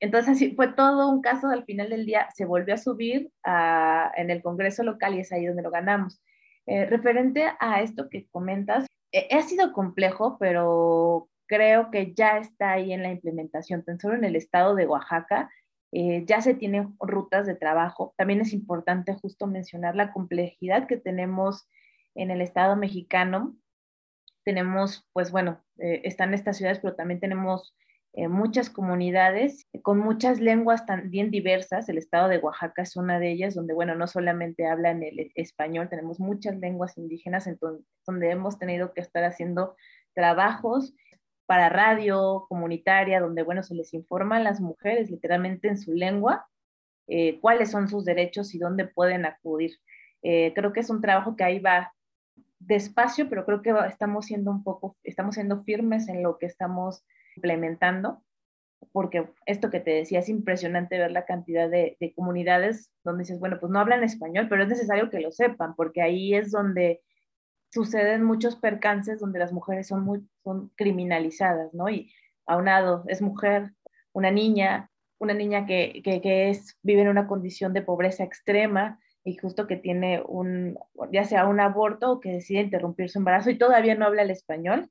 Entonces, 0.00 0.36
así 0.36 0.54
fue 0.54 0.68
todo 0.68 1.08
un 1.10 1.22
caso, 1.22 1.48
al 1.48 1.64
final 1.64 1.90
del 1.90 2.06
día 2.06 2.28
se 2.34 2.44
volvió 2.44 2.74
a 2.74 2.78
subir 2.78 3.32
en 3.44 4.30
el 4.30 4.42
Congreso 4.42 4.82
local 4.82 5.14
y 5.14 5.20
es 5.20 5.32
ahí 5.32 5.46
donde 5.46 5.62
lo 5.62 5.70
ganamos. 5.70 6.20
Eh, 6.66 6.84
referente 6.84 7.50
a 7.60 7.80
esto 7.80 8.10
que 8.10 8.28
comentas, 8.28 8.86
eh, 9.10 9.28
ha 9.34 9.40
sido 9.40 9.72
complejo, 9.72 10.36
pero 10.38 11.30
creo 11.46 11.90
que 11.90 12.12
ya 12.12 12.36
está 12.36 12.72
ahí 12.72 12.92
en 12.92 13.02
la 13.02 13.10
implementación, 13.10 13.82
tan 13.84 13.98
solo 13.98 14.16
en 14.16 14.24
el 14.24 14.36
estado 14.36 14.74
de 14.74 14.86
Oaxaca. 14.86 15.50
Eh, 15.92 16.24
ya 16.26 16.42
se 16.42 16.52
tienen 16.52 16.94
rutas 17.00 17.46
de 17.46 17.54
trabajo. 17.54 18.12
También 18.18 18.42
es 18.42 18.52
importante 18.52 19.14
justo 19.14 19.46
mencionar 19.46 19.96
la 19.96 20.12
complejidad 20.12 20.86
que 20.86 20.98
tenemos 20.98 21.66
en 22.14 22.30
el 22.30 22.42
estado 22.42 22.76
mexicano. 22.76 23.56
Tenemos, 24.44 25.08
pues 25.14 25.30
bueno, 25.30 25.64
están 25.78 26.34
estas 26.34 26.58
ciudades, 26.58 26.80
pero 26.80 26.94
también 26.94 27.20
tenemos 27.20 27.74
eh, 28.18 28.26
muchas 28.26 28.68
comunidades 28.68 29.68
con 29.82 30.00
muchas 30.00 30.40
lenguas 30.40 30.84
también 30.86 31.30
diversas. 31.30 31.88
El 31.88 31.98
estado 31.98 32.26
de 32.26 32.38
Oaxaca 32.38 32.82
es 32.82 32.96
una 32.96 33.20
de 33.20 33.30
ellas, 33.30 33.54
donde, 33.54 33.74
bueno, 33.74 33.94
no 33.94 34.08
solamente 34.08 34.66
hablan 34.66 35.04
el 35.04 35.30
español, 35.36 35.88
tenemos 35.88 36.18
muchas 36.18 36.56
lenguas 36.56 36.98
indígenas, 36.98 37.46
entonces, 37.46 37.86
donde 38.04 38.32
hemos 38.32 38.58
tenido 38.58 38.92
que 38.92 39.02
estar 39.02 39.22
haciendo 39.22 39.76
trabajos 40.14 40.96
para 41.46 41.68
radio 41.68 42.46
comunitaria, 42.48 43.20
donde, 43.20 43.44
bueno, 43.44 43.62
se 43.62 43.76
les 43.76 43.94
informa 43.94 44.38
a 44.38 44.40
las 44.40 44.60
mujeres 44.60 45.12
literalmente 45.12 45.68
en 45.68 45.78
su 45.78 45.92
lengua 45.92 46.48
eh, 47.06 47.38
cuáles 47.40 47.70
son 47.70 47.86
sus 47.86 48.04
derechos 48.04 48.52
y 48.52 48.58
dónde 48.58 48.84
pueden 48.84 49.26
acudir. 49.26 49.78
Eh, 50.22 50.52
creo 50.56 50.72
que 50.72 50.80
es 50.80 50.90
un 50.90 51.00
trabajo 51.00 51.36
que 51.36 51.44
ahí 51.44 51.60
va 51.60 51.94
despacio, 52.58 53.28
pero 53.28 53.46
creo 53.46 53.62
que 53.62 53.72
estamos 53.88 54.26
siendo 54.26 54.50
un 54.50 54.64
poco, 54.64 54.96
estamos 55.04 55.36
siendo 55.36 55.62
firmes 55.62 56.08
en 56.08 56.24
lo 56.24 56.36
que 56.36 56.46
estamos 56.46 57.04
implementando, 57.38 58.22
porque 58.92 59.28
esto 59.46 59.70
que 59.70 59.80
te 59.80 59.90
decía 59.90 60.20
es 60.20 60.28
impresionante 60.28 60.98
ver 60.98 61.10
la 61.10 61.24
cantidad 61.24 61.68
de, 61.68 61.96
comunidades 62.14 62.90
donde 63.04 63.22
dices, 63.22 63.40
bueno, 63.40 63.58
pues 63.60 63.70
no 63.70 63.80
hablan 63.80 64.04
español, 64.04 64.46
pero 64.48 64.62
es 64.62 64.68
necesario 64.68 65.10
que 65.10 65.20
lo 65.20 65.30
sepan, 65.30 65.74
porque 65.74 66.02
ahí 66.02 66.34
es 66.34 66.50
donde 66.50 67.02
suceden 67.70 68.24
muchos 68.24 68.56
percances 68.56 69.20
donde 69.20 69.38
las 69.38 69.52
mujeres 69.52 69.88
son 69.88 70.02
muy 70.04 70.26
son 70.42 70.70
criminalizadas, 70.76 71.74
¿no? 71.74 71.88
Y 71.90 72.10
aunado, 72.46 73.04
es 73.08 73.20
mujer, 73.20 73.72
una 74.12 74.30
niña, 74.30 74.90
una 75.18 75.34
niña 75.34 75.66
que, 75.66 76.00
que, 76.02 76.50
es, 76.50 76.78
vive 76.82 77.02
en 77.02 77.08
una 77.08 77.26
condición 77.26 77.72
de 77.72 77.82
pobreza 77.82 78.24
extrema 78.24 78.98
y 79.24 79.36
justo 79.36 79.66
que 79.66 79.76
tiene 79.76 80.22
un, 80.26 80.78
ya 81.12 81.24
sea 81.24 81.46
un 81.46 81.60
aborto 81.60 82.12
o 82.12 82.20
que 82.20 82.32
decide 82.32 82.60
interrumpir 82.60 83.10
su 83.10 83.18
embarazo 83.18 83.50
y 83.50 83.58
todavía 83.58 83.94
no 83.94 84.06
habla 84.06 84.22
el 84.22 84.30
español, 84.30 84.90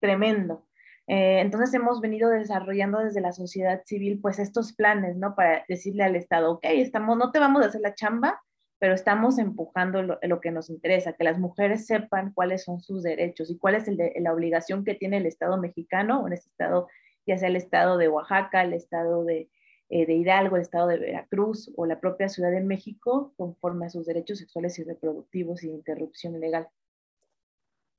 tremendo. 0.00 0.67
Eh, 1.08 1.40
entonces 1.40 1.72
hemos 1.72 2.02
venido 2.02 2.28
desarrollando 2.28 2.98
desde 2.98 3.22
la 3.22 3.32
sociedad 3.32 3.82
civil 3.86 4.20
pues 4.20 4.38
estos 4.38 4.74
planes, 4.74 5.16
¿no? 5.16 5.34
Para 5.34 5.64
decirle 5.66 6.04
al 6.04 6.16
Estado, 6.16 6.52
ok, 6.52 6.64
estamos, 6.64 7.16
no 7.16 7.32
te 7.32 7.38
vamos 7.38 7.62
a 7.62 7.68
hacer 7.68 7.80
la 7.80 7.94
chamba, 7.94 8.42
pero 8.78 8.94
estamos 8.94 9.38
empujando 9.38 10.02
lo, 10.02 10.40
que 10.40 10.50
nos 10.50 10.68
interesa, 10.68 11.14
que 11.14 11.24
las 11.24 11.38
mujeres 11.38 11.86
sepan 11.86 12.32
cuáles 12.34 12.62
son 12.64 12.80
sus 12.80 13.02
derechos 13.02 13.50
y 13.50 13.56
cuál 13.56 13.74
es 13.74 13.88
la 13.88 14.32
obligación 14.32 14.84
que 14.84 14.94
tiene 14.94 15.16
el 15.16 15.26
Estado 15.26 15.56
mexicano, 15.56 16.20
o 16.20 16.26
en 16.26 16.34
este 16.34 16.50
Estado, 16.50 16.88
ya 17.26 17.38
sea 17.38 17.48
el 17.48 17.56
Estado 17.56 17.96
de 17.96 18.08
Oaxaca, 18.08 18.62
el 18.62 18.74
Estado 18.74 19.24
de, 19.24 19.50
eh, 19.88 20.04
de 20.04 20.14
Hidalgo, 20.14 20.56
el 20.56 20.62
Estado 20.62 20.88
de 20.88 20.98
Veracruz 20.98 21.72
o 21.74 21.86
la 21.86 21.98
propia 21.98 22.28
Ciudad 22.28 22.50
de 22.50 22.60
México, 22.60 23.32
conforme 23.38 23.86
a 23.86 23.90
sus 23.90 24.04
derechos 24.04 24.38
sexuales 24.38 24.78
y 24.78 24.84
reproductivos 24.84 25.64
y 25.64 25.70
interrupción 25.70 26.38
legal. 26.38 26.68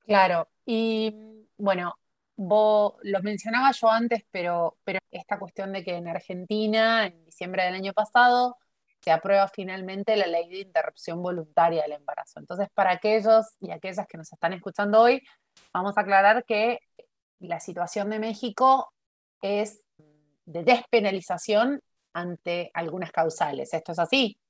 Claro, 0.06 0.48
y 0.64 1.46
bueno, 1.58 1.94
Vos, 2.42 2.94
lo 3.02 3.20
mencionaba 3.20 3.70
yo 3.72 3.90
antes, 3.90 4.24
pero, 4.30 4.78
pero 4.82 4.98
esta 5.10 5.38
cuestión 5.38 5.74
de 5.74 5.84
que 5.84 5.96
en 5.96 6.08
Argentina, 6.08 7.04
en 7.06 7.22
diciembre 7.26 7.64
del 7.64 7.74
año 7.74 7.92
pasado, 7.92 8.56
se 9.02 9.10
aprueba 9.10 9.46
finalmente 9.48 10.16
la 10.16 10.26
ley 10.26 10.48
de 10.48 10.60
interrupción 10.60 11.22
voluntaria 11.22 11.82
del 11.82 11.92
embarazo. 11.92 12.40
Entonces, 12.40 12.68
para 12.72 12.92
aquellos 12.92 13.44
y 13.60 13.72
aquellas 13.72 14.06
que 14.06 14.16
nos 14.16 14.32
están 14.32 14.54
escuchando 14.54 15.02
hoy, 15.02 15.22
vamos 15.70 15.98
a 15.98 16.00
aclarar 16.00 16.46
que 16.46 16.78
la 17.40 17.60
situación 17.60 18.08
de 18.08 18.20
México 18.20 18.90
es 19.42 19.84
de 20.46 20.64
despenalización 20.64 21.82
ante 22.14 22.70
algunas 22.72 23.12
causales. 23.12 23.74
¿Esto 23.74 23.92
es 23.92 23.98
así? 23.98 24.40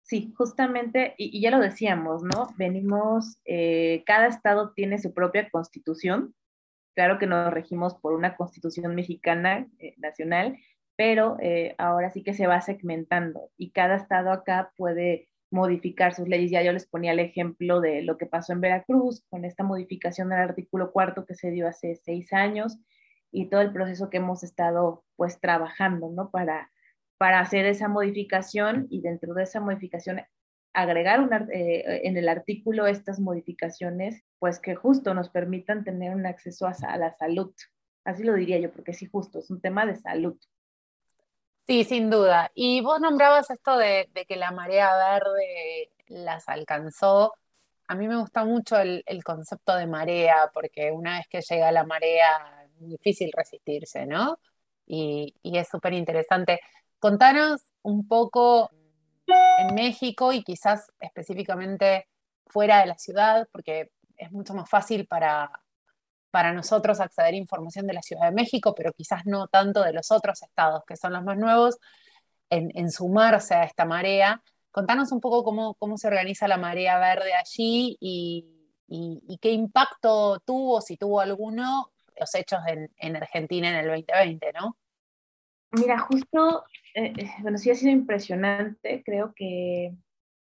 Sí, 0.00 0.32
justamente, 0.34 1.14
y, 1.18 1.42
ya 1.42 1.50
lo 1.50 1.58
decíamos, 1.58 2.22
¿no? 2.22 2.54
Venimos, 2.56 3.36
eh, 3.44 4.02
cada 4.06 4.28
estado 4.28 4.72
tiene 4.72 4.98
su 4.98 5.12
propia 5.12 5.50
constitución, 5.50 6.34
Claro 6.94 7.18
que 7.18 7.26
nos 7.26 7.52
regimos 7.52 7.94
por 7.94 8.12
una 8.12 8.36
constitución 8.36 8.94
mexicana 8.94 9.66
eh, 9.78 9.94
nacional, 9.98 10.58
pero 10.96 11.36
eh, 11.40 11.74
ahora 11.78 12.10
sí 12.10 12.22
que 12.22 12.34
se 12.34 12.46
va 12.46 12.60
segmentando 12.60 13.50
y 13.56 13.70
cada 13.70 13.96
estado 13.96 14.30
acá 14.30 14.72
puede 14.76 15.28
modificar 15.50 16.14
sus 16.14 16.28
leyes. 16.28 16.50
Ya 16.50 16.62
yo 16.62 16.72
les 16.72 16.86
ponía 16.86 17.12
el 17.12 17.18
ejemplo 17.18 17.80
de 17.80 18.02
lo 18.02 18.16
que 18.18 18.26
pasó 18.26 18.52
en 18.52 18.60
Veracruz 18.60 19.24
con 19.30 19.44
esta 19.44 19.64
modificación 19.64 20.28
del 20.28 20.40
artículo 20.40 20.92
cuarto 20.92 21.24
que 21.24 21.34
se 21.34 21.50
dio 21.50 21.68
hace 21.68 21.96
seis 21.96 22.32
años 22.32 22.78
y 23.30 23.48
todo 23.48 23.62
el 23.62 23.72
proceso 23.72 24.10
que 24.10 24.18
hemos 24.18 24.42
estado 24.42 25.04
pues 25.16 25.40
trabajando, 25.40 26.10
¿no? 26.10 26.30
Para, 26.30 26.70
para 27.16 27.40
hacer 27.40 27.64
esa 27.64 27.88
modificación 27.88 28.86
y 28.90 29.00
dentro 29.00 29.32
de 29.34 29.44
esa 29.44 29.60
modificación 29.60 30.20
agregar 30.74 31.28
eh, 31.52 32.00
en 32.04 32.16
el 32.16 32.28
artículo 32.28 32.86
estas 32.86 33.20
modificaciones, 33.20 34.22
pues 34.38 34.58
que 34.58 34.74
justo 34.74 35.14
nos 35.14 35.28
permitan 35.28 35.84
tener 35.84 36.14
un 36.14 36.26
acceso 36.26 36.66
a, 36.66 36.96
la 36.96 37.14
salud. 37.16 37.52
Así 38.04 38.24
lo 38.24 38.34
diría 38.34 38.58
yo, 38.58 38.72
porque 38.72 38.94
sí, 38.94 39.06
justo, 39.06 39.40
es 39.40 39.50
un 39.50 39.60
tema 39.60 39.86
de 39.86 39.96
salud. 39.96 40.36
Sí, 41.66 41.84
sin 41.84 42.10
duda. 42.10 42.50
Y 42.54 42.80
vos 42.80 43.00
nombrabas 43.00 43.50
esto 43.50 43.76
de, 43.76 44.08
que 44.26 44.36
la 44.36 44.50
marea 44.50 44.90
verde 44.96 45.90
las 46.08 46.48
alcanzó. 46.48 47.34
A 47.86 47.94
mí 47.94 48.08
me 48.08 48.16
gusta 48.16 48.44
mucho 48.44 48.78
el, 48.78 49.04
concepto 49.24 49.76
de 49.76 49.86
marea, 49.86 50.50
porque 50.52 50.90
una 50.90 51.18
vez 51.18 51.26
que 51.28 51.40
llega 51.40 51.70
la 51.70 51.84
marea 51.84 52.66
es 52.80 52.88
difícil 52.88 53.30
resistirse, 53.36 54.06
¿no? 54.06 54.38
Y, 54.86 55.34
y 55.42 55.58
es 55.58 55.68
súper 55.68 55.92
interesante. 55.92 56.60
Contanos 56.98 57.62
un 57.82 58.08
poco 58.08 58.70
en 59.58 59.74
México 59.74 60.32
y 60.32 60.42
quizás 60.42 60.92
específicamente 61.00 62.08
fuera 62.46 62.80
de 62.80 62.86
la 62.86 62.98
ciudad, 62.98 63.48
porque 63.52 63.90
es 64.16 64.30
mucho 64.32 64.54
más 64.54 64.68
fácil 64.68 65.06
para, 65.06 65.50
para 66.32 66.52
nosotros 66.52 66.98
acceder 67.00 67.34
a 67.34 67.36
información 67.36 67.86
de 67.86 67.92
la 67.92 68.02
Ciudad 68.02 68.24
de 68.24 68.32
México, 68.32 68.74
pero 68.74 68.92
quizás 68.92 69.26
no 69.26 69.48
tanto 69.48 69.82
de 69.82 69.92
los 69.92 70.10
otros 70.10 70.42
estados, 70.42 70.82
que 70.86 70.96
son 70.96 71.12
los 71.12 71.22
más 71.22 71.36
nuevos, 71.36 71.78
en, 72.50 72.90
sumarse 72.90 73.54
a 73.54 73.64
esta 73.64 73.84
marea. 73.84 74.42
Contanos 74.70 75.12
un 75.12 75.20
poco 75.20 75.44
cómo, 75.44 75.74
cómo 75.74 75.96
se 75.96 76.08
organiza 76.08 76.48
la 76.48 76.58
marea 76.58 76.98
verde 76.98 77.34
allí 77.34 77.96
y, 78.00 78.48
qué 79.40 79.52
impacto 79.52 80.40
tuvo, 80.40 80.80
si 80.80 80.96
tuvo 80.96 81.20
alguno, 81.20 81.90
los 82.18 82.34
hechos 82.34 82.60
en, 82.66 83.16
Argentina 83.16 83.68
en 83.70 83.76
el 83.76 83.86
2020, 83.88 84.52
¿no? 84.52 84.76
Mira, 85.72 85.98
justo, 85.98 86.64
eh, 86.94 87.12
eh, 87.16 87.30
bueno, 87.40 87.58
sí 87.58 87.70
ha 87.70 87.74
sido 87.74 87.92
impresionante, 87.92 89.02
creo 89.04 89.32
que 89.34 89.94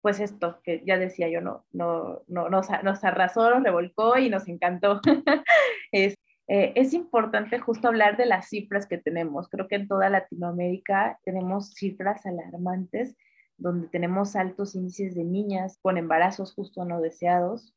pues 0.00 0.21
esto 0.21 0.61
que 0.62 0.83
ya 0.87 0.99
decía 0.99 1.28
yo, 1.28 1.40
no, 1.40 1.66
no, 1.73 2.23
no 2.28 2.49
nos, 2.49 2.68
nos 2.85 3.02
arrasó, 3.02 3.50
nos 3.50 3.64
revolcó 3.64 4.16
y 4.18 4.30
nos 4.30 4.47
encantó. 4.47 5.00
es, 5.90 6.14
eh, 6.49 6.73
es 6.76 6.95
importante 6.95 7.59
justo 7.59 7.88
hablar 7.88 8.16
de 8.16 8.26
las 8.26 8.49
cifras 8.49 8.87
que 8.87 8.99
tenemos. 8.99 9.49
Creo 9.49 9.66
que 9.66 9.75
en 9.75 9.88
toda 9.88 10.09
Latinoamérica 10.09 11.18
tenemos 11.25 11.73
cifras 11.75 12.25
alarmantes 12.25 13.16
donde 13.59 13.88
tenemos 13.88 14.37
altos 14.37 14.75
índices 14.75 15.14
de 15.14 15.25
niñas 15.25 15.78
con 15.80 15.97
embarazos 15.97 16.54
justo 16.54 16.85
no 16.85 17.00
deseados. 17.00 17.75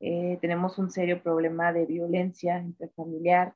Eh, 0.00 0.38
tenemos 0.40 0.78
un 0.78 0.90
serio 0.90 1.22
problema 1.22 1.72
de 1.72 1.86
violencia 1.86 2.58
intrafamiliar. 2.58 3.54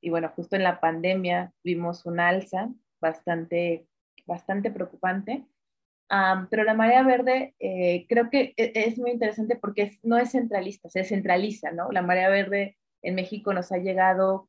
Y 0.00 0.10
bueno, 0.10 0.32
justo 0.34 0.56
en 0.56 0.62
la 0.64 0.80
pandemia 0.80 1.52
vimos 1.64 2.06
un 2.06 2.20
alza 2.20 2.70
bastante, 3.00 3.86
bastante 4.26 4.70
preocupante 4.70 5.46
pero 6.50 6.64
la 6.64 6.74
marea 6.74 7.02
verde 7.02 7.54
eh, 7.58 8.06
creo 8.08 8.30
que 8.30 8.54
e, 8.56 8.72
es 8.74 8.98
muy 8.98 9.10
interesante 9.10 9.56
porque 9.56 9.98
no 10.02 10.18
es 10.18 10.30
centralista, 10.30 10.88
se 10.88 11.04
centraliza, 11.04 11.70
¿no? 11.72 11.90
La 11.92 12.02
marea 12.02 12.28
verde 12.28 12.78
en 13.02 13.14
México 13.14 13.52
nos 13.52 13.72
ha 13.72 13.78
llegado, 13.78 14.48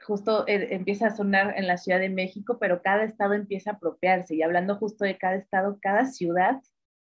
justo 0.00 0.46
eh, 0.46 0.68
empieza 0.74 1.08
a 1.08 1.16
sonar 1.16 1.54
en 1.56 1.66
la 1.66 1.76
Ciudad 1.76 1.98
de 1.98 2.08
México, 2.08 2.58
pero 2.60 2.82
cada 2.82 3.04
estado 3.04 3.34
empieza 3.34 3.70
a 3.70 3.74
apropiarse. 3.74 4.34
Y 4.36 4.42
hablando 4.42 4.76
justo 4.76 5.04
de 5.04 5.18
cada 5.18 5.36
estado, 5.36 5.78
cada 5.80 6.06
ciudad 6.06 6.60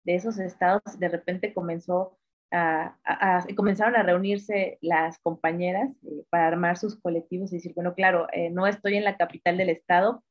de 0.05 0.15
esos 0.15 0.39
estados 0.39 0.83
de 0.99 1.09
repente 1.09 1.55
comenzó 1.55 2.19
a, 2.55 3.45
comenzaron 3.57 3.97
a 3.97 4.03
reunirse 4.03 4.79
las 4.81 5.19
compañeras 5.19 5.91
eh, 6.05 6.25
para 6.31 6.47
armar 6.47 6.77
sus 6.77 7.01
colectivos 7.01 7.53
y 7.53 7.57
decir, 7.57 7.73
bueno, 7.75 7.95
claro, 7.95 8.29
no 8.53 8.67
estoy 8.67 8.97
en 8.97 9.05
la 9.05 9.17
capital 9.17 9.57
del 9.57 9.71
estado, 9.71 10.23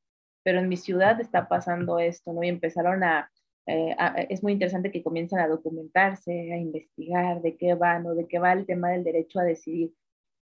pero 0.44 0.60
en 0.60 0.70
mi 0.70 0.78
ciudad 0.78 1.20
está 1.20 1.48
pasando 1.48 2.00
esto, 2.00 2.34
¿no? 2.34 2.44
Y 2.44 2.50
empezaron 2.50 3.04
a, 3.04 3.30
eh, 3.66 3.96
es 4.30 4.44
muy 4.44 4.54
interesante 4.54 4.92
que 4.92 5.04
comiencen 5.04 5.40
a 5.40 5.48
documentarse, 5.48 6.54
a 6.54 6.58
investigar 6.58 7.42
de 7.42 7.56
qué 7.58 7.74
van 7.76 8.06
o 8.06 8.16
de 8.16 8.28
qué 8.28 8.40
va 8.40 8.54
el 8.54 8.66
tema 8.66 8.90
del 8.90 9.04
derecho 9.04 9.40
a 9.40 9.44
decidir. 9.44 9.94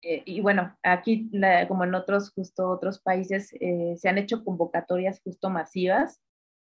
Eh, 0.02 0.22
y 0.26 0.42
bueno, 0.42 0.78
aquí, 0.84 1.32
como 1.68 1.84
en 1.84 1.96
otros, 1.96 2.32
justo 2.32 2.70
otros 2.70 3.00
países, 3.00 3.54
eh, 3.60 3.96
se 3.98 4.10
han 4.10 4.18
hecho 4.18 4.44
convocatorias 4.44 5.22
justo 5.24 5.50
masivas 5.50 6.22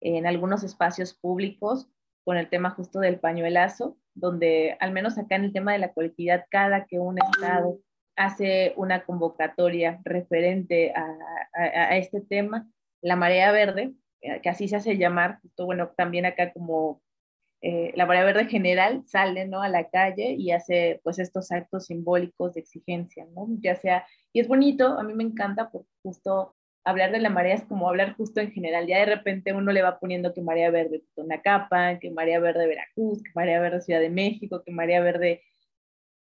en 0.01 0.27
algunos 0.27 0.63
espacios 0.63 1.13
públicos 1.13 1.89
con 2.25 2.37
el 2.37 2.49
tema 2.49 2.71
justo 2.71 2.99
del 2.99 3.19
pañuelazo, 3.19 3.97
donde 4.13 4.77
al 4.79 4.91
menos 4.91 5.17
acá 5.17 5.35
en 5.35 5.45
el 5.45 5.53
tema 5.53 5.73
de 5.73 5.79
la 5.79 5.93
colectividad, 5.93 6.45
cada 6.49 6.85
que 6.85 6.99
un 6.99 7.17
Estado 7.17 7.79
hace 8.15 8.73
una 8.77 9.05
convocatoria 9.05 9.99
referente 10.03 10.93
a, 10.95 11.15
a 11.53 11.97
este 11.97 12.21
tema, 12.21 12.67
la 13.01 13.15
marea 13.15 13.51
verde 13.51 13.93
eh, 14.23 14.39
que 14.41 14.49
así 14.49 14.69
se 14.69 14.77
hace 14.77 14.97
llamar, 14.97 15.39
justo 15.41 15.65
bueno, 15.65 15.91
también 15.97 16.25
acá 16.25 16.53
como 16.53 17.01
eh, 17.61 17.91
la 17.95 18.05
Marea 18.05 18.23
Verde 18.23 18.45
General 18.45 19.03
sale, 19.05 19.45
¿no? 19.45 19.61
A 19.61 19.67
la 19.67 19.89
calle 19.89 20.31
y 20.31 20.51
hace, 20.51 21.01
pues, 21.03 21.19
estos 21.19 21.51
actos 21.51 21.87
simbólicos 21.87 22.53
de 22.53 22.61
exigencia, 22.61 23.25
¿no? 23.35 23.47
Ya 23.59 23.75
sea, 23.75 24.07
y 24.31 24.39
es 24.39 24.47
bonito, 24.47 24.97
a 24.97 25.03
mí 25.03 25.13
me 25.13 25.23
encanta, 25.23 25.69
porque 25.69 25.89
justo 26.01 26.55
hablar 26.83 27.11
de 27.11 27.19
la 27.19 27.29
marea 27.29 27.55
es 27.55 27.63
como 27.63 27.87
hablar 27.87 28.15
justo 28.15 28.41
en 28.41 28.51
general, 28.51 28.87
ya 28.87 28.99
de 28.99 29.05
repente 29.05 29.53
uno 29.53 29.71
le 29.71 29.81
va 29.81 29.99
poniendo 29.99 30.33
que 30.33 30.41
Marea 30.41 30.69
Verde 30.69 31.03
Tonacapa, 31.15 31.99
que 31.99 32.11
Marea 32.11 32.39
Verde 32.39 32.67
Veracruz, 32.67 33.23
que 33.23 33.31
Marea 33.35 33.59
Verde 33.61 33.81
Ciudad 33.81 34.01
de 34.01 34.09
México, 34.09 34.63
que 34.65 34.71
Marea 34.71 35.01
Verde 35.01 35.41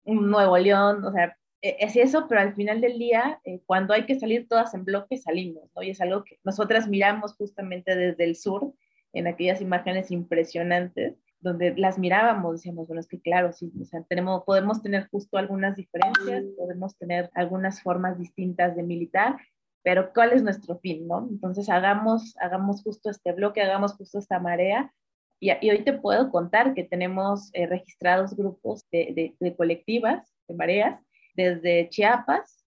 Nuevo 0.04 0.56
León, 0.58 1.04
o 1.04 1.12
sea, 1.12 1.36
e, 1.60 1.76
es 1.80 1.96
eso, 1.96 2.26
pero 2.28 2.40
al 2.40 2.54
final 2.54 2.80
del 2.80 2.98
día, 2.98 3.40
eh, 3.44 3.60
cuando 3.66 3.94
hay 3.94 4.06
que 4.06 4.18
salir 4.18 4.48
todas 4.48 4.74
en 4.74 4.84
bloque, 4.84 5.16
salimos, 5.16 5.70
¿no? 5.74 5.82
Y 5.82 5.90
es 5.90 6.00
algo 6.00 6.24
que 6.24 6.38
nosotras 6.44 6.88
miramos 6.88 7.34
justamente 7.34 7.94
desde 7.96 8.24
el 8.24 8.36
sur, 8.36 8.74
en 9.12 9.26
aquellas 9.26 9.60
imágenes 9.60 10.10
impresionantes, 10.10 11.16
donde 11.40 11.74
las 11.76 11.98
mirábamos, 11.98 12.54
decíamos, 12.54 12.86
bueno, 12.86 13.00
es 13.00 13.08
que 13.08 13.20
claro, 13.20 13.52
sí, 13.52 13.72
o 13.80 13.84
sea, 13.84 14.02
tenemos, 14.04 14.44
podemos 14.44 14.80
tener 14.80 15.08
justo 15.08 15.36
algunas 15.36 15.76
diferencias, 15.76 16.44
podemos 16.56 16.96
tener 16.96 17.30
algunas 17.34 17.82
formas 17.82 18.18
distintas 18.18 18.76
de 18.76 18.84
militar, 18.84 19.36
pero 19.82 20.12
¿cuál 20.12 20.32
es 20.32 20.42
nuestro 20.42 20.78
fin, 20.78 21.06
no? 21.06 21.28
Entonces, 21.30 21.68
hagamos, 21.68 22.34
hagamos 22.40 22.82
justo 22.82 23.10
este 23.10 23.32
bloque, 23.32 23.62
hagamos 23.62 23.94
justo 23.94 24.18
esta 24.18 24.38
marea, 24.38 24.92
y, 25.40 25.50
hoy 25.50 25.82
te 25.82 25.92
puedo 25.92 26.30
contar 26.30 26.72
que 26.72 26.84
tenemos 26.84 27.50
eh, 27.52 27.66
registrados 27.66 28.36
grupos 28.36 28.86
de, 28.92 29.12
de, 29.12 29.36
de 29.40 29.56
colectivas, 29.56 30.32
de 30.46 30.54
mareas, 30.54 31.00
desde 31.34 31.88
Chiapas 31.88 32.62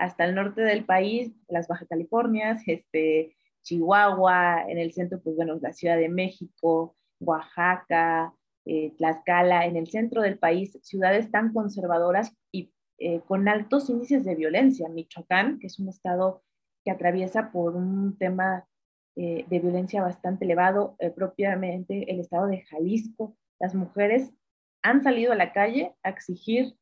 hasta 0.00 0.24
el 0.24 0.34
norte 0.34 0.62
del 0.62 0.84
país, 0.86 1.30
las 1.46 1.68
Baja 1.68 1.86
Californias, 1.86 2.62
este, 2.66 3.36
Chihuahua, 3.62 4.64
en 4.66 4.78
el 4.78 4.92
centro, 4.92 5.20
pues 5.20 5.36
bueno, 5.36 5.58
la 5.60 5.74
Ciudad 5.74 5.98
de 5.98 6.08
México, 6.08 6.96
Oaxaca, 7.20 8.34
eh, 8.64 8.94
Tlaxcala, 8.96 9.66
en 9.66 9.76
el 9.76 9.88
centro 9.88 10.22
del 10.22 10.38
país, 10.38 10.78
ciudades 10.82 11.30
tan 11.30 11.52
conservadoras 11.52 12.34
y 12.50 12.72
eh, 12.98 13.20
con 13.26 13.46
altos 13.46 13.90
índices 13.90 14.24
de 14.24 14.34
violencia. 14.34 14.88
Michoacán, 14.88 15.58
que 15.58 15.66
es 15.66 15.78
un 15.78 15.90
estado 15.90 16.42
que 16.84 16.90
atraviesa 16.90 17.50
por 17.52 17.76
un 17.76 18.16
tema 18.18 18.66
eh, 19.16 19.44
de 19.48 19.58
violencia 19.58 20.02
bastante 20.02 20.44
elevado, 20.44 20.96
propiamente 21.14 22.10
el 22.10 22.20
estado 22.20 22.46
de 22.46 22.62
Jalisco, 22.62 23.36
las 23.58 23.74
mujeres 23.74 24.32
han 24.82 25.02
salido 25.02 25.32
a 25.32 25.36
la 25.36 25.52
calle 25.52 25.94
a 26.02 26.10
exigir 26.10 26.76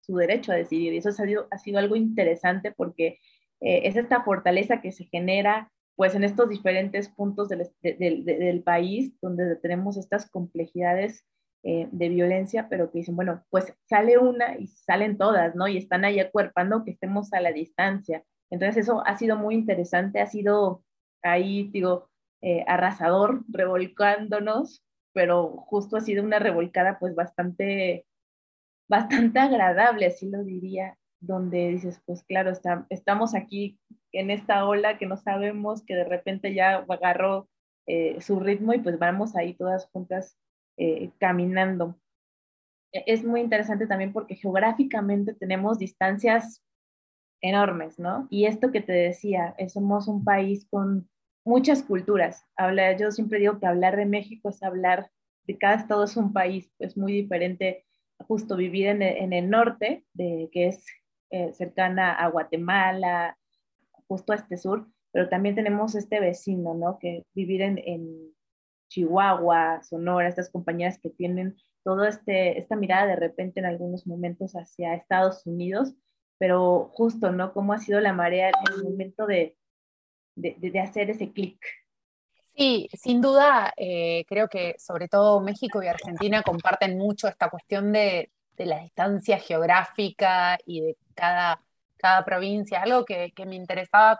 su 0.00 0.16
derecho 0.16 0.52
a 0.52 0.56
decidir. 0.56 0.92
Y 0.92 0.98
eso 0.98 1.10
ha 1.10 1.12
sido, 1.12 1.48
ha 1.50 1.58
sido 1.58 1.78
algo 1.78 1.96
interesante 1.96 2.72
porque 2.72 3.18
eh, 3.60 3.82
es 3.84 3.96
esta 3.96 4.22
fortaleza 4.22 4.80
que 4.80 4.92
se 4.92 5.04
genera 5.04 5.70
pues 5.96 6.14
en 6.14 6.24
estos 6.24 6.48
diferentes 6.48 7.10
puntos 7.10 7.48
del, 7.48 7.68
del 8.24 8.62
país 8.62 9.12
donde 9.20 9.56
tenemos 9.56 9.98
estas 9.98 10.30
complejidades 10.30 11.26
eh, 11.62 11.88
de 11.92 12.08
violencia, 12.08 12.68
pero 12.70 12.90
que 12.90 13.00
dicen, 13.00 13.16
bueno, 13.16 13.44
pues 13.50 13.74
sale 13.82 14.16
una 14.16 14.56
y 14.56 14.66
salen 14.66 15.18
todas, 15.18 15.54
¿no? 15.54 15.68
Y 15.68 15.76
están 15.76 16.06
ahí 16.06 16.18
acuerpando 16.18 16.84
que 16.84 16.92
estemos 16.92 17.34
a 17.34 17.40
la 17.42 17.52
distancia. 17.52 18.24
Entonces 18.50 18.84
eso 18.84 19.02
ha 19.06 19.16
sido 19.16 19.36
muy 19.36 19.54
interesante, 19.54 20.20
ha 20.20 20.26
sido 20.26 20.82
ahí, 21.22 21.68
digo, 21.68 22.08
eh, 22.42 22.64
arrasador, 22.66 23.42
revolcándonos, 23.48 24.84
pero 25.12 25.48
justo 25.66 25.96
ha 25.96 26.00
sido 26.00 26.24
una 26.24 26.38
revolcada 26.38 26.98
pues 26.98 27.14
bastante 27.14 28.06
bastante 28.90 29.38
agradable, 29.38 30.06
así 30.06 30.28
lo 30.28 30.42
diría, 30.42 30.98
donde 31.20 31.68
dices, 31.68 32.02
pues 32.06 32.24
claro, 32.24 32.52
estamos 32.88 33.36
aquí 33.36 33.78
en 34.10 34.30
esta 34.30 34.66
ola 34.66 34.98
que 34.98 35.06
no 35.06 35.16
sabemos, 35.16 35.84
que 35.84 35.94
de 35.94 36.04
repente 36.04 36.52
ya 36.54 36.84
agarró 36.88 37.48
eh, 37.86 38.20
su 38.20 38.40
ritmo 38.40 38.74
y 38.74 38.80
pues 38.80 38.98
vamos 38.98 39.36
ahí 39.36 39.54
todas 39.54 39.86
juntas 39.92 40.36
eh, 40.76 41.12
caminando. 41.18 42.00
E, 42.92 43.04
es 43.06 43.22
muy 43.22 43.40
interesante 43.42 43.86
también 43.86 44.12
porque 44.12 44.34
geográficamente 44.34 45.34
tenemos 45.34 45.78
distancias 45.78 46.60
enormes, 47.40 47.98
¿no? 47.98 48.26
Y 48.30 48.46
esto 48.46 48.70
que 48.70 48.80
te 48.80 48.92
decía, 48.92 49.54
somos 49.68 50.08
un 50.08 50.24
país 50.24 50.66
con 50.70 51.08
muchas 51.44 51.82
culturas. 51.82 52.44
Habla, 52.56 52.96
yo 52.96 53.10
siempre 53.10 53.38
digo 53.38 53.58
que 53.58 53.66
hablar 53.66 53.96
de 53.96 54.06
México 54.06 54.50
es 54.50 54.62
hablar 54.62 55.10
de 55.44 55.58
cada 55.58 55.76
estado 55.76 56.04
es 56.04 56.16
un 56.16 56.32
país, 56.32 56.70
pues 56.78 56.96
muy 56.96 57.12
diferente 57.12 57.84
justo 58.26 58.56
vivir 58.56 58.86
en 58.86 59.32
el, 59.32 59.48
norte, 59.48 60.04
de, 60.12 60.48
que 60.52 60.68
es 60.68 60.84
eh, 61.30 61.52
cercana 61.52 62.12
a 62.12 62.28
Guatemala, 62.28 63.38
justo 64.08 64.32
a 64.32 64.36
este 64.36 64.56
sur, 64.56 64.86
pero 65.12 65.28
también 65.28 65.54
tenemos 65.54 65.94
este 65.94 66.20
vecino, 66.20 66.74
¿no? 66.74 66.98
Que 66.98 67.24
vivir 67.34 67.62
en, 67.62 68.30
Chihuahua, 68.88 69.84
Sonora, 69.84 70.26
estas 70.26 70.50
compañías 70.50 70.98
que 70.98 71.10
tienen 71.10 71.56
toda 71.84 72.08
este, 72.08 72.58
esta 72.58 72.74
mirada 72.74 73.06
de 73.06 73.14
repente 73.14 73.60
en 73.60 73.66
algunos 73.66 74.04
momentos 74.04 74.54
hacia 74.54 74.94
Estados 74.94 75.46
Unidos, 75.46 75.94
pero 76.40 76.90
justo, 76.94 77.30
¿no? 77.30 77.52
Cómo 77.52 77.74
ha 77.74 77.78
sido 77.78 78.00
la 78.00 78.14
marea 78.14 78.48
el 78.48 78.82
momento 78.82 79.26
de, 79.26 79.54
de 80.34 80.80
hacer 80.80 81.10
ese 81.10 81.32
clic, 81.32 81.60
Sí, 82.56 82.88
sin 82.92 83.20
duda, 83.20 83.72
eh, 83.76 84.24
creo 84.28 84.48
que 84.48 84.74
sobre 84.78 85.08
todo 85.08 85.40
México 85.40 85.82
y 85.82 85.88
Argentina 85.88 86.42
comparten 86.42 86.98
mucho 86.98 87.28
esta 87.28 87.48
cuestión 87.48 87.92
de, 87.92 88.30
la 88.58 88.80
distancia 88.80 89.38
geográfica 89.38 90.58
y 90.66 90.82
de 90.82 90.96
cada, 91.14 91.62
cada 91.96 92.22
provincia. 92.24 92.82
Algo 92.82 93.06
que, 93.06 93.32
me 93.46 93.56
interesaba 93.56 94.18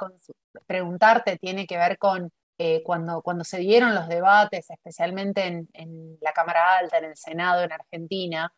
preguntarte 0.67 1.37
tiene 1.37 1.67
que 1.67 1.77
ver 1.77 1.99
con 1.99 2.33
eh, 2.57 2.83
cuando, 2.83 3.21
cuando 3.21 3.45
se 3.45 3.59
dieron 3.59 3.95
los 3.95 4.09
debates, 4.09 4.71
especialmente 4.71 5.47
en, 5.47 5.69
en 5.75 6.17
la 6.23 6.33
Cámara 6.33 6.79
Alta, 6.79 6.97
en 6.97 7.05
el 7.07 7.17
Senado 7.19 7.63
en 7.63 7.73
Argentina, 7.73 8.51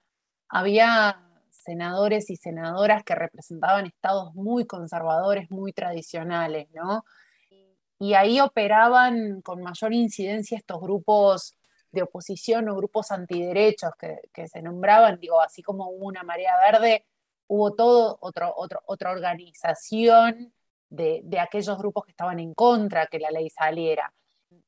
había 0.48 1.32
senadores 1.62 2.31
y 2.31 2.37
senadoras 2.37 3.05
que 3.05 3.14
representaban 3.14 3.87
estados 3.87 4.35
muy 4.35 4.66
conservadores, 4.66 5.51
muy 5.51 5.72
tradicionales, 5.72 6.68
¿no? 6.72 7.05
y 8.03 8.14
ahí 8.14 8.40
operaban 8.40 9.42
con 9.42 9.62
mayor 9.62 9.92
incidencia 9.92 10.59
estos 10.59 10.81
grupos 10.81 11.55
de 11.92 12.03
oposición 12.03 12.68
o 12.68 12.75
grupos 12.75 13.12
antiderechos 13.12 13.92
que, 13.96 14.48
se 14.48 14.61
nombraban, 14.61 15.20
digo, 15.20 15.40
así 15.40 15.62
como 15.62 15.88
hubo 15.88 16.07
una 16.07 16.25
marea 16.25 16.57
verde, 16.57 17.07
hubo 17.46 17.75
todo 17.77 18.18
otro, 18.20 18.53
otra 18.57 19.12
organización 19.12 20.53
de, 20.90 21.22
aquellos 21.38 21.79
grupos 21.79 22.05
que 22.05 22.11
estaban 22.11 22.40
en 22.40 22.55
contra 22.55 23.07
que 23.07 23.20
la 23.20 23.31
ley 23.31 23.48
saliera. 23.51 24.12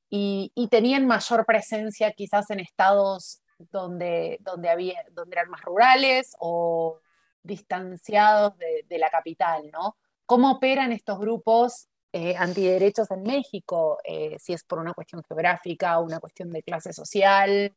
Y, 0.09 0.53
tenían 0.71 1.05
mayor 1.05 1.45
presencia 1.45 2.13
quizás 2.13 2.51
en 2.51 2.61
estados 2.61 3.43
donde, 3.59 4.39
donde, 4.41 4.69
había, 4.69 5.05
donde 5.13 5.35
eran 5.35 5.51
más 5.51 5.63
rurales 5.63 6.37
o 6.39 7.01
distanciados 7.43 8.55
de, 8.59 8.99
la 8.99 9.11
capital, 9.11 9.71
¿no? 9.71 9.97
¿Cómo 10.27 10.53
operan 10.53 10.93
estos 10.93 11.19
grupos 11.19 11.89
eh, 12.13 12.35
antiderechos 12.37 13.11
en 13.11 13.23
México? 13.23 13.99
Eh, 14.05 14.37
si 14.39 14.53
es 14.55 14.65
por 14.65 14.79
una 14.79 14.95
cuestión 14.95 15.23
geográfica 15.23 15.99
o 15.99 16.05
una 16.05 16.21
cuestión 16.21 16.51
de 16.51 16.63
clase 16.63 16.93
social, 16.93 17.75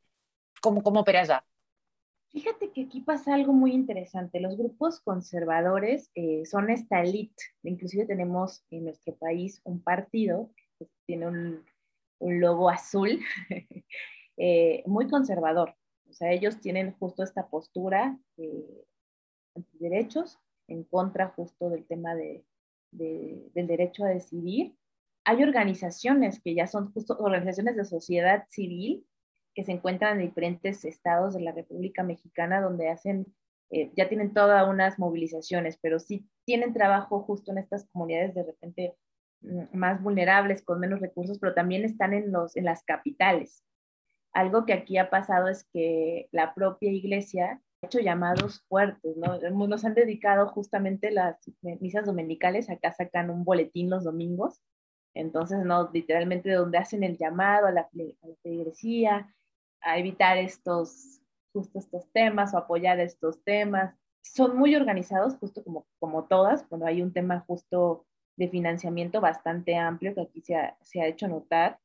¿cómo, 0.62 0.82
cómo 0.82 1.02
opera 1.02 1.22
allá? 1.22 1.44
Fíjate 2.30 2.72
que 2.72 2.84
aquí 2.84 3.02
pasa 3.02 3.34
algo 3.34 3.54
muy 3.54 3.72
interesante. 3.74 4.40
Los 4.40 4.58
grupos 4.58 5.02
conservadores 5.02 6.12
eh, 6.16 6.44
son 6.46 6.70
esta 6.70 7.02
elite. 7.02 7.44
Inclusive 7.64 8.06
tenemos 8.06 8.64
en 8.70 8.86
nuestro 8.86 9.16
país 9.16 9.62
un 9.64 9.82
partido 9.82 10.50
que 10.78 10.88
tiene 11.06 11.28
un, 11.28 11.66
un 12.20 12.40
logo 12.40 12.70
azul, 12.70 13.20
eh, 14.38 14.84
muy 14.86 15.08
conservador. 15.08 15.76
O 16.10 16.14
sea, 16.14 16.32
ellos 16.32 16.60
tienen 16.62 16.94
justo 16.94 17.24
esta 17.24 17.48
postura 17.48 18.18
eh, 18.38 18.86
antiderechos 19.56 20.40
en 20.68 20.84
contra 20.84 21.30
justo 21.30 21.70
del 21.70 21.86
tema 21.86 22.16
de, 22.16 22.46
del 22.92 23.68
derecho 23.68 24.06
a 24.06 24.10
decidir. 24.10 24.76
Hay 25.26 25.44
organizaciones 25.44 26.42
que 26.42 26.56
ya 26.56 26.68
son 26.68 26.92
justo 26.94 27.18
organizaciones 27.20 27.76
de 27.76 27.86
sociedad 27.86 28.46
civil 28.50 29.06
que 29.58 29.64
se 29.64 29.72
encuentran 29.72 30.20
en 30.20 30.28
diferentes 30.28 30.86
estados 30.86 31.34
de 31.34 31.42
la 31.42 31.52
República 31.52 32.04
Mexicana 32.04 32.62
donde 32.62 32.90
hacen, 32.90 33.26
eh, 33.72 33.92
ya 33.98 34.08
tienen 34.08 34.32
todas 34.32 34.70
unas 34.70 35.00
movilizaciones, 35.00 35.80
pero 35.82 36.00
sí 36.00 36.30
tienen 36.46 36.74
trabajo 36.74 37.22
justo 37.22 37.52
en 37.52 37.58
estas 37.58 37.88
comunidades 37.90 38.36
de 38.36 38.44
repente 38.44 38.96
mm, 39.42 39.76
más 39.76 40.02
vulnerables, 40.02 40.62
con 40.62 40.80
menos 40.80 41.02
recursos, 41.02 41.40
pero 41.40 41.56
también 41.56 41.84
están 41.86 42.14
en, 42.14 42.32
los, 42.32 42.56
en 42.56 42.66
las 42.66 42.84
capitales. 42.84 43.64
Algo 44.38 44.68
que 44.68 44.74
aquí 44.74 45.00
ha 45.00 45.10
pasado 45.10 45.48
es 45.48 45.64
que 45.74 46.30
la 46.32 46.54
propia 46.54 46.92
iglesia 46.92 47.60
ha 47.82 47.86
hecho 47.88 48.00
llamados 48.00 48.64
fuertes, 48.70 49.18
¿no? 49.18 49.40
Nos 49.68 49.84
han 49.84 49.96
dedicado 49.96 50.48
justamente 50.50 51.10
las 51.10 51.38
misas 51.82 52.06
dominicales, 52.06 52.70
acá 52.70 52.94
sacan 52.94 53.32
un 53.32 53.44
boletín 53.44 53.90
los 53.90 54.04
domingos, 54.04 54.62
entonces, 55.16 55.66
¿no? 55.66 55.90
Literalmente 55.92 56.52
donde 56.52 56.78
hacen 56.78 57.04
el 57.04 57.18
llamado 57.18 57.66
a 57.66 57.72
la, 57.72 57.82
a 57.82 58.28
la 58.28 59.28
a 59.82 59.98
evitar 59.98 60.38
estos, 60.38 61.20
justo 61.52 61.80
estos 61.80 62.08
temas 62.12 62.54
o 62.54 62.60
apoyar 62.60 63.00
estos 63.00 63.44
temas. 63.44 63.96
Son 64.22 64.56
muy 64.56 64.76
organizados, 64.76 65.36
justo 65.38 65.64
como, 65.64 65.88
como 65.98 66.26
todas, 66.26 66.62
cuando 66.68 66.86
hay 66.86 67.02
un 67.02 67.12
tema 67.12 67.44
justo 67.48 68.06
de 68.36 68.50
financiamiento 68.50 69.20
bastante 69.20 69.76
amplio 69.78 70.14
que 70.14 70.22
aquí 70.22 70.42
se 70.42 70.56
ha, 70.56 70.78
se 70.82 71.02
ha 71.02 71.08
hecho 71.08 71.28
notar. 71.28 71.80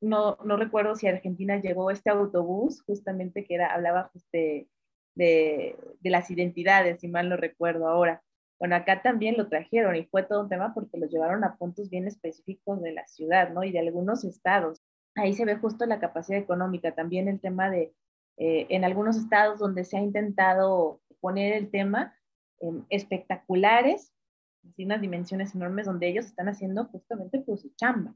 No, 0.00 0.38
no, 0.44 0.56
recuerdo 0.56 0.94
si 0.94 1.08
Argentina 1.08 1.60
llegó 1.60 1.90
este 1.90 2.10
autobús, 2.10 2.82
justamente 2.82 3.44
que 3.44 3.54
era, 3.54 3.74
hablaba 3.74 4.10
de, 4.32 4.68
de, 5.14 5.76
de, 6.00 6.10
las 6.10 6.30
identidades, 6.30 7.00
si 7.00 7.08
mal 7.08 7.28
no 7.28 7.36
recuerdo 7.36 7.88
ahora. 7.88 8.22
Bueno, 8.60 8.76
acá 8.76 9.02
también 9.02 9.36
lo 9.36 9.48
trajeron 9.48 9.96
y 9.96 10.04
fue 10.04 10.22
todo 10.22 10.42
un 10.42 10.48
tema 10.48 10.72
porque 10.74 10.98
lo 10.98 11.06
llevaron 11.06 11.44
a 11.44 11.56
puntos 11.56 11.90
bien 11.90 12.06
específicos 12.06 12.80
de 12.82 12.92
la 12.92 13.06
ciudad, 13.06 13.50
¿no? 13.50 13.64
Y 13.64 13.72
de 13.72 13.80
algunos 13.80 14.24
estados 14.24 14.82
ahí 15.18 15.34
se 15.34 15.44
ve 15.44 15.56
justo 15.56 15.86
la 15.86 16.00
capacidad 16.00 16.38
económica, 16.38 16.94
también 16.94 17.28
el 17.28 17.40
tema 17.40 17.70
de, 17.70 17.94
eh, 18.36 18.66
en 18.70 18.84
algunos 18.84 19.16
estados 19.16 19.58
donde 19.58 19.84
se 19.84 19.98
ha 19.98 20.00
intentado 20.00 21.00
poner 21.20 21.54
el 21.54 21.70
tema 21.70 22.14
espectaculares, 22.88 24.12
así 24.68 24.84
unas 24.84 25.00
dimensiones 25.00 25.54
enormes 25.54 25.86
donde 25.86 26.08
ellos 26.08 26.26
están 26.26 26.48
haciendo 26.48 26.86
justamente 26.86 27.40
pues 27.40 27.60
su 27.60 27.72
chamba. 27.76 28.14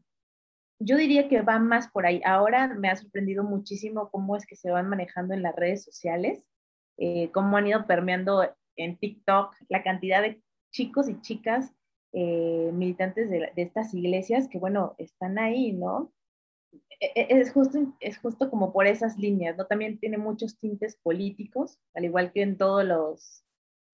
Yo 0.84 0.96
diría 0.96 1.28
que 1.28 1.42
va 1.42 1.58
más 1.58 1.88
por 1.90 2.06
ahí. 2.06 2.20
Ahora 2.24 2.68
me 2.68 2.88
ha 2.88 2.96
sorprendido 2.96 3.44
muchísimo 3.44 4.10
cómo 4.10 4.36
es 4.36 4.46
que 4.46 4.56
se 4.56 4.70
van 4.70 4.88
manejando 4.88 5.34
en 5.34 5.42
las 5.42 5.54
redes 5.54 5.84
sociales, 5.84 6.44
eh, 6.98 7.30
cómo 7.32 7.56
han 7.56 7.66
ido 7.66 7.86
permeando 7.86 8.48
en 8.76 8.96
TikTok 8.96 9.54
la 9.68 9.82
cantidad 9.82 10.22
de 10.22 10.42
chicos 10.72 11.08
y 11.08 11.20
chicas 11.20 11.72
eh, 12.12 12.70
militantes 12.72 13.30
de, 13.30 13.52
de, 13.54 13.62
estas 13.62 13.94
iglesias 13.94 14.48
que, 14.48 14.58
bueno, 14.58 14.94
están 14.98 15.38
ahí, 15.38 15.72
¿no? 15.72 16.12
E, 17.00 17.12
e, 17.14 17.40
es 17.40 17.52
justo, 17.52 17.78
es 18.00 18.18
justo 18.18 18.50
como 18.50 18.72
por 18.72 18.86
esas 18.86 19.18
líneas, 19.18 19.56
¿no? 19.56 19.66
También 19.66 19.98
tiene 19.98 20.18
muchos 20.18 20.58
tintes 20.58 20.96
políticos, 20.96 21.78
al 21.94 22.04
igual 22.04 22.32
que 22.32 22.42
en 22.42 22.58
todos 22.58 22.84
los 22.84 23.44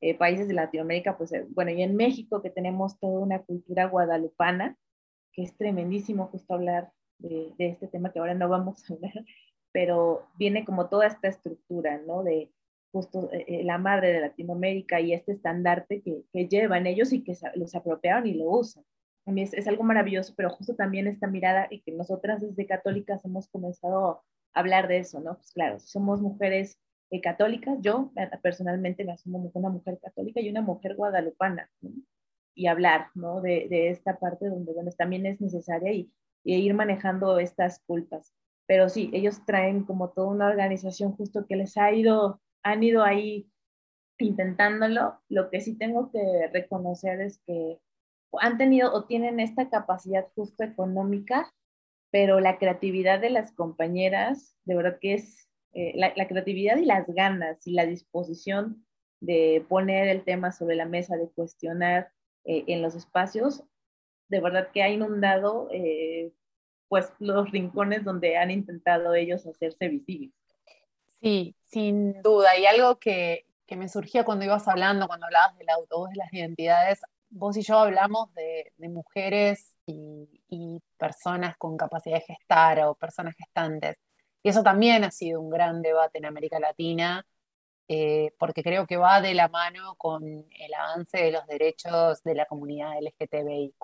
eh, 0.01 0.17
países 0.17 0.49
de 0.49 0.55
Latinoamérica, 0.55 1.17
pues 1.17 1.33
eh, 1.33 1.47
bueno, 1.51 1.71
y 1.73 1.83
en 1.83 1.97
México 1.97 2.41
que 2.41 2.51
tenemos 2.51 2.99
toda 2.99 3.19
una 3.21 3.43
cultura 3.43 3.87
guadalupana, 3.87 4.77
que 5.39 5.45
es 5.45 5.57
tremendísimo 5.57 6.27
justo 6.27 6.53
hablar 6.53 6.91
de, 7.19 7.53
de 7.57 7.69
este 7.69 7.87
tema 7.87 8.13
que 8.13 8.19
ahora 8.19 8.35
no 8.35 8.49
vamos 8.49 8.91
a 8.91 8.95
hablar, 8.95 9.25
pero 9.71 10.27
viene 10.37 10.65
como 10.65 10.89
toda 10.89 11.07
esta 11.07 11.29
estructura, 11.29 12.03
¿no? 12.05 12.25
De 12.25 12.51
justo 12.91 13.31
eh, 13.31 13.63
la 13.63 13.79
madre 13.79 14.13
de 14.13 14.21
Latinoamérica 14.21 15.01
y 15.01 15.13
este 15.13 15.31
estandarte 15.31 16.03
que, 16.03 16.25
que 16.33 16.49
llevan 16.49 16.89
ellos 16.89 17.13
y 17.13 17.23
que 17.23 17.37
los 17.55 17.77
apropiaron 17.77 18.27
y 18.27 18.35
lo 18.35 18.47
usan 18.47 18.83
es, 19.37 19.69
algo 19.69 19.85
maravilloso, 19.85 20.33
pero 20.37 20.51
justo 20.51 20.75
también 20.75 21.07
esta 21.07 21.27
mirada 21.29 21.69
y 21.71 21.83
que 21.83 21.93
nosotras 21.93 22.41
desde 22.41 22.67
católicas 22.67 23.25
hemos 23.25 23.49
comenzado 23.49 24.23
a 24.55 24.61
hablar 24.61 24.89
de 24.89 24.99
eso, 24.99 25.21
¿no? 25.21 25.37
Pues 25.37 25.53
claro, 25.53 25.79
somos 25.79 26.21
mujeres 26.21 26.79
eh, 27.11 27.21
católicas, 27.21 27.79
yo 27.81 28.11
eh, 28.17 28.29
personalmente 28.43 29.05
me 29.05 29.13
asumo 29.13 29.51
una 29.53 29.69
mujer 29.69 30.01
católica 30.03 30.41
y 30.41 30.49
una 30.49 30.63
mujer 30.63 30.97
guadalupana, 30.97 31.71
y 32.59 32.67
hablar, 32.67 33.09
¿no? 33.15 33.41
De, 33.41 33.69
de, 33.71 33.91
esta 33.91 34.19
parte 34.19 34.49
donde, 34.49 34.73
bueno, 34.73 34.91
también 34.99 35.25
es 35.27 35.41
necesaria 35.41 35.93
y, 35.93 36.13
y, 36.45 36.57
ir 36.57 36.75
manejando 36.75 37.39
estas 37.39 37.81
culpas. 37.87 38.35
Pero 38.67 38.89
sí, 38.89 39.11
ellos 39.15 39.45
traen 39.47 39.85
como 39.85 40.11
toda 40.11 40.29
una 40.29 40.49
organización 40.49 41.13
justo 41.13 41.47
que 41.47 41.57
les 41.57 41.77
ha 41.77 41.93
ido, 41.93 42.41
han 42.65 42.83
ido 42.83 43.05
ahí 43.05 43.49
intentándolo. 44.19 45.21
Lo 45.29 45.51
que 45.51 45.61
sí 45.61 45.79
tengo 45.79 46.11
que 46.11 46.49
reconocer 46.53 47.21
es 47.21 47.41
que 47.47 47.79
han 48.41 48.59
tenido 48.59 48.93
o 48.93 49.05
tienen 49.05 49.41
esta 49.41 49.71
capacidad 49.71 50.27
justo 50.35 50.65
económica, 50.65 51.53
pero 52.11 52.41
la 52.41 52.59
creatividad 52.59 53.21
de 53.21 53.31
las 53.31 53.53
compañeras, 53.53 54.57
de 54.65 54.75
verdad 54.75 54.99
que 55.01 55.15
es 55.15 55.49
eh, 55.75 55.93
la, 55.95 56.27
creatividad 56.27 56.77
y 56.79 56.85
las 56.85 57.09
ganas 57.09 57.67
y 57.67 57.73
la 57.73 57.87
disposición 57.87 58.85
de 59.21 59.65
poner 59.69 60.09
el 60.09 60.25
tema 60.25 60.51
sobre 60.51 60.77
la 60.77 60.87
mesa, 60.87 61.17
de 61.17 61.31
cuestionar 61.31 62.11
eh, 62.49 62.65
en 62.67 62.83
los 62.83 62.97
espacios, 62.97 63.63
de 64.29 64.41
verdad 64.41 64.71
que 64.73 64.83
ha 64.83 64.89
inundado 64.89 65.69
eh, 65.71 66.33
pues 66.89 67.13
los 67.21 67.51
rincones 67.53 68.05
donde 68.05 68.37
han 68.37 68.51
intentado 68.51 69.15
ellos 69.15 69.47
hacerse 69.47 69.89
visibles. 69.89 70.35
Sí, 71.21 71.55
sin 71.65 72.21
duda. 72.23 72.59
Y 72.59 72.67
algo 72.67 72.99
que, 72.99 73.47
que 73.67 73.77
me 73.77 73.89
surgía 73.89 74.25
cuando 74.25 74.47
ibas 74.47 74.67
hablando, 74.67 75.07
cuando 75.07 75.27
hablabas 75.27 75.57
del 75.59 75.69
autobús 75.69 76.09
de 76.11 76.17
las 76.17 76.33
identidades, 76.33 77.01
vos 77.31 77.57
y 77.57 77.63
yo 77.63 77.79
hablamos 77.79 78.33
de, 78.35 78.73
mujeres 78.89 79.77
y, 79.87 80.27
personas 80.97 81.57
con 81.59 81.77
capacidad 81.77 82.17
de 82.17 82.23
gestar 82.23 82.81
o 82.81 82.95
personas 82.95 83.37
gestantes. 83.37 83.99
Y 84.43 84.49
eso 84.49 84.63
también 84.63 85.05
ha 85.05 85.11
sido 85.11 85.41
un 85.41 85.51
gran 85.51 85.81
debate 85.81 86.19
en 86.19 86.25
América 86.25 86.59
Latina, 86.59 87.25
eh, 87.89 88.33
porque 88.39 88.63
creo 88.63 88.87
que 88.87 88.97
va 88.97 89.21
de 89.21 89.35
la 89.35 89.49
mano 89.49 89.95
con 89.97 90.23
el 90.25 90.75
avance 90.75 91.19
de 91.19 91.33
los 91.33 91.47
derechos 91.47 92.23
de 92.23 92.35
la 92.35 92.47
comunidad 92.47 92.99
LGTBIQ. 93.01 93.75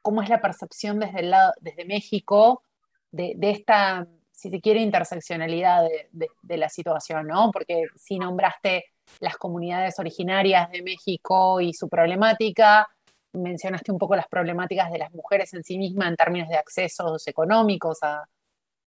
¿Cómo 0.00 0.22
es 0.22 0.28
la 0.28 0.40
percepción 0.40 0.98
desde, 0.98 1.20
el 1.20 1.30
lado, 1.30 1.52
desde 1.60 1.84
México 1.84 2.62
de, 3.10 3.36
esta, 3.42 4.06
si 4.32 4.50
se 4.50 4.60
quiere, 4.60 4.80
interseccionalidad 4.80 5.84
de, 6.10 6.28
de 6.42 6.56
la 6.56 6.68
situación? 6.68 7.28
¿no? 7.28 7.50
Porque 7.52 7.84
si 7.96 8.18
nombraste 8.18 8.92
las 9.20 9.36
comunidades 9.36 9.98
originarias 9.98 10.70
de 10.70 10.82
México 10.82 11.60
y 11.60 11.72
su 11.72 11.88
problemática. 11.88 12.88
Mencionaste 13.32 13.92
un 13.92 13.98
poco 13.98 14.16
las 14.16 14.28
problemáticas 14.28 14.90
de 14.92 14.98
las 14.98 15.12
mujeres 15.12 15.52
en 15.54 15.62
sí 15.62 15.78
mismas 15.78 16.08
en 16.08 16.16
términos 16.16 16.48
de 16.48 16.56
accesos 16.56 17.26
económicos 17.26 17.98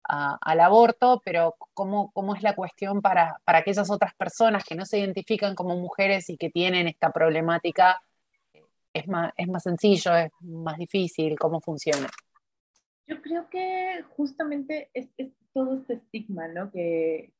al 0.08 0.60
aborto, 0.60 1.22
pero 1.26 1.56
¿cómo, 1.74 2.12
¿cómo, 2.12 2.36
es 2.36 2.44
la 2.44 2.56
cuestión 2.56 3.02
para, 3.02 3.40
para 3.44 3.60
aquellas 3.60 3.90
otras 3.90 4.14
personas 4.16 4.64
que 4.64 4.76
no 4.76 4.86
se 4.86 5.00
identifican 5.00 5.56
como 5.56 5.76
mujeres 5.76 6.30
y 6.30 6.38
que 6.38 6.50
tienen 6.50 6.88
esta 6.88 7.12
problemática? 7.12 8.02
¿Es 8.94 9.08
más, 9.08 9.34
es 9.36 9.48
más 9.48 9.64
sencillo, 9.64 10.16
es 10.16 10.32
más 10.42 10.78
difícil? 10.78 11.38
¿Cómo 11.38 11.60
funciona? 11.60 12.08
Yo 13.08 13.22
creo 13.22 13.50
que 13.50 14.04
justamente 14.16 14.90
es, 14.94 15.10
es 15.18 15.32
todo 15.54 15.76
este 15.76 15.94
estigma, 15.94 16.48
¿no? 16.48 16.72
Que, 16.72 17.34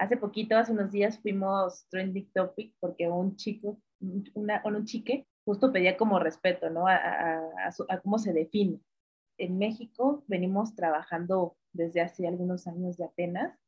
Hace 0.00 0.16
poquito, 0.16 0.56
hace 0.56 0.72
unos 0.72 0.90
días, 0.90 1.18
fuimos 1.20 1.86
trending 1.90 2.32
topic 2.32 2.74
porque 2.80 3.06
un 3.06 3.36
chico, 3.36 3.78
una, 4.32 4.62
un 4.64 4.86
chique, 4.86 5.26
justo 5.44 5.70
pedía 5.70 5.98
como 5.98 6.18
respeto, 6.18 6.70
¿no? 6.70 6.86
A, 6.88 6.94
a, 6.96 8.00
cómo 8.02 8.18
se 8.18 8.32
define. 8.32 8.80
En 9.40 9.58
México 9.58 10.22
venimos 10.26 10.74
trabajando 10.74 11.56
desde 11.72 12.02
hace 12.02 12.28
algunos 12.28 12.66
años 12.66 12.98
de 12.98 13.04
apenas 13.06 13.58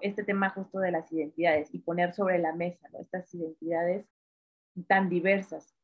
este 0.00 0.24
tema 0.24 0.48
justo 0.48 0.78
de 0.78 0.90
las 0.90 1.12
identidades 1.12 1.68
y 1.74 1.80
poner 1.80 2.14
sobre 2.14 2.38
la 2.38 2.54
mesa, 2.54 2.88
¿no? 2.92 3.00
Estas 3.00 3.32
identidades 3.34 4.08
tan 4.86 5.10
diversas. 5.10 5.74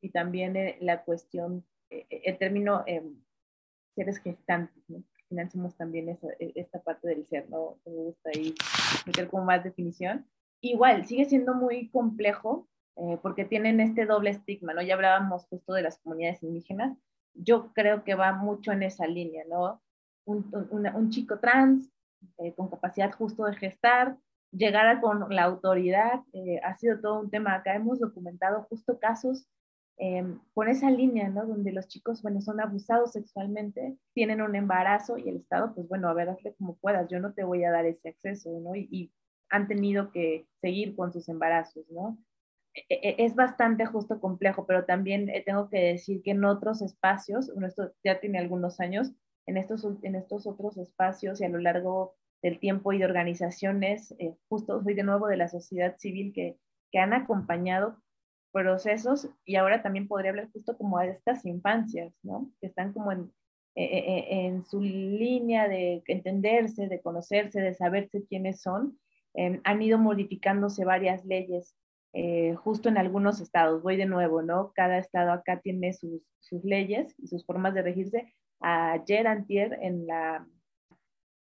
y 0.00 0.10
también 0.10 0.56
la 0.80 1.04
cuestión, 1.04 1.64
el 1.88 2.38
término 2.38 2.84
em, 2.86 3.16
seres 3.94 4.18
gestantes, 4.18 4.82
¿no? 4.88 5.02
financiamos 5.28 5.76
también 5.76 6.08
esa, 6.08 6.28
e, 6.38 6.52
esta 6.56 6.80
parte 6.82 7.08
del 7.08 7.26
ser, 7.26 7.48
¿no? 7.48 7.78
Me 7.86 7.92
gusta 7.92 8.30
ahí 8.34 8.54
meter 9.06 9.28
como 9.28 9.44
más 9.44 9.64
definición. 9.64 10.26
Igual, 10.60 11.06
sigue 11.06 11.24
siendo 11.24 11.54
muy 11.54 11.88
complejo 11.90 12.68
eh, 12.96 13.18
porque 13.22 13.44
tienen 13.44 13.80
este 13.80 14.04
doble 14.04 14.30
estigma, 14.30 14.74
¿no? 14.74 14.82
Ya 14.82 14.94
hablábamos 14.94 15.46
justo 15.46 15.72
de 15.74 15.82
las 15.82 15.98
comunidades 16.00 16.42
indígenas. 16.42 16.96
Yo 17.34 17.72
creo 17.72 18.04
que 18.04 18.14
va 18.14 18.32
mucho 18.32 18.72
en 18.72 18.82
esa 18.82 19.06
línea, 19.06 19.44
¿no? 19.48 19.82
Un, 20.24 20.46
un, 20.70 21.10
chico 21.10 21.38
trans 21.38 21.90
eh, 22.38 22.52
con 22.54 22.68
capacidad 22.68 23.12
justo 23.12 23.44
de 23.44 23.56
gestar, 23.56 24.16
llegar 24.52 25.00
con 25.00 25.26
la 25.34 25.44
autoridad, 25.44 26.20
eh, 26.32 26.60
ha 26.62 26.76
sido 26.76 27.00
todo 27.00 27.20
un 27.20 27.30
tema. 27.30 27.54
Acá 27.54 27.74
hemos 27.74 27.98
documentado 27.98 28.62
justo 28.70 28.98
casos 29.00 29.48
Em, 29.98 30.40
por 30.54 30.68
esa 30.68 30.90
línea, 30.90 31.28
¿no? 31.28 31.46
Donde 31.46 31.70
los 31.70 31.86
chicos, 31.86 32.22
bueno, 32.22 32.40
son 32.40 32.60
abusados 32.60 33.12
sexualmente, 33.12 33.96
tienen 34.14 34.42
un 34.42 34.56
embarazo 34.56 35.18
y 35.18 35.28
el 35.28 35.36
Estado, 35.36 35.74
pues 35.74 35.86
bueno, 35.86 36.08
a 36.08 36.14
ver, 36.14 36.28
hazle 36.28 36.54
como 36.54 36.76
puedas, 36.76 37.08
yo 37.08 37.20
no 37.20 37.34
te 37.34 37.44
voy 37.44 37.62
a 37.64 37.70
dar 37.70 37.86
ese 37.86 38.08
acceso, 38.08 38.50
¿no? 38.60 38.74
Y, 38.74 39.12
han 39.48 39.68
tenido 39.68 40.10
que 40.10 40.46
seguir 40.62 40.96
con 40.96 41.12
sus 41.12 41.28
embarazos, 41.28 41.84
¿no? 41.90 42.16
E, 42.74 42.84
e, 42.88 43.24
es 43.24 43.34
bastante 43.34 43.84
justo 43.86 44.20
complejo, 44.20 44.66
pero 44.66 44.84
también 44.84 45.28
eh, 45.28 45.42
tengo 45.44 45.68
que 45.68 45.78
decir 45.78 46.22
que 46.22 46.30
en 46.30 46.44
otros 46.44 46.80
espacios, 46.80 47.50
esto 47.66 47.92
ya 48.02 48.20
tiene 48.20 48.38
algunos 48.38 48.80
años, 48.80 49.12
en 49.46 49.56
estos, 49.56 49.86
en 50.02 50.14
estos 50.14 50.46
otros 50.46 50.78
espacios 50.78 51.40
y 51.40 51.44
a 51.44 51.48
lo 51.48 51.58
largo 51.58 52.14
del 52.42 52.58
tiempo 52.58 52.92
y 52.92 52.98
de 52.98 53.04
organizaciones, 53.04 54.14
eh, 54.18 54.34
justo 54.48 54.82
soy 54.82 54.94
de 54.94 55.02
nuevo 55.02 55.28
de 55.28 55.36
la 55.36 55.48
sociedad 55.48 55.96
civil 55.98 56.32
que, 56.32 56.56
que 56.90 56.98
han 56.98 57.12
acompañado 57.12 58.02
procesos 58.52 59.28
y 59.44 59.56
ahora 59.56 59.82
también 59.82 60.08
podría 60.08 60.30
hablar 60.30 60.50
justo 60.52 60.76
como 60.76 60.98
de 60.98 61.10
estas 61.10 61.44
infancias, 61.46 62.14
¿no? 62.22 62.50
Que 62.60 62.66
están 62.66 62.92
como 62.92 63.12
en, 63.12 63.32
e, 63.74 64.46
en 64.46 64.64
su 64.64 64.80
línea 64.80 65.68
de 65.68 66.02
entenderse, 66.06 66.88
de 66.88 67.00
conocerse, 67.00 67.60
de 67.60 67.74
saberse 67.74 68.24
quiénes 68.26 68.60
son. 68.60 68.98
Em, 69.34 69.60
han 69.64 69.80
ido 69.80 69.98
modificándose 69.98 70.84
varias 70.84 71.24
leyes 71.24 71.74
eh, 72.12 72.54
justo 72.54 72.88
en 72.88 72.98
algunos 72.98 73.40
estados. 73.40 73.82
Voy 73.82 73.96
de 73.96 74.06
nuevo, 74.06 74.42
¿no? 74.42 74.72
Cada 74.74 74.98
estado 74.98 75.32
acá 75.32 75.60
tiene 75.60 75.92
sus, 75.92 76.22
leyes 76.64 77.14
y 77.18 77.28
sus 77.28 77.46
formas 77.46 77.74
de 77.74 77.82
regirse. 77.82 78.34
Ayer, 78.60 79.26
antier, 79.26 79.78
en 79.80 80.06
la 80.06 80.46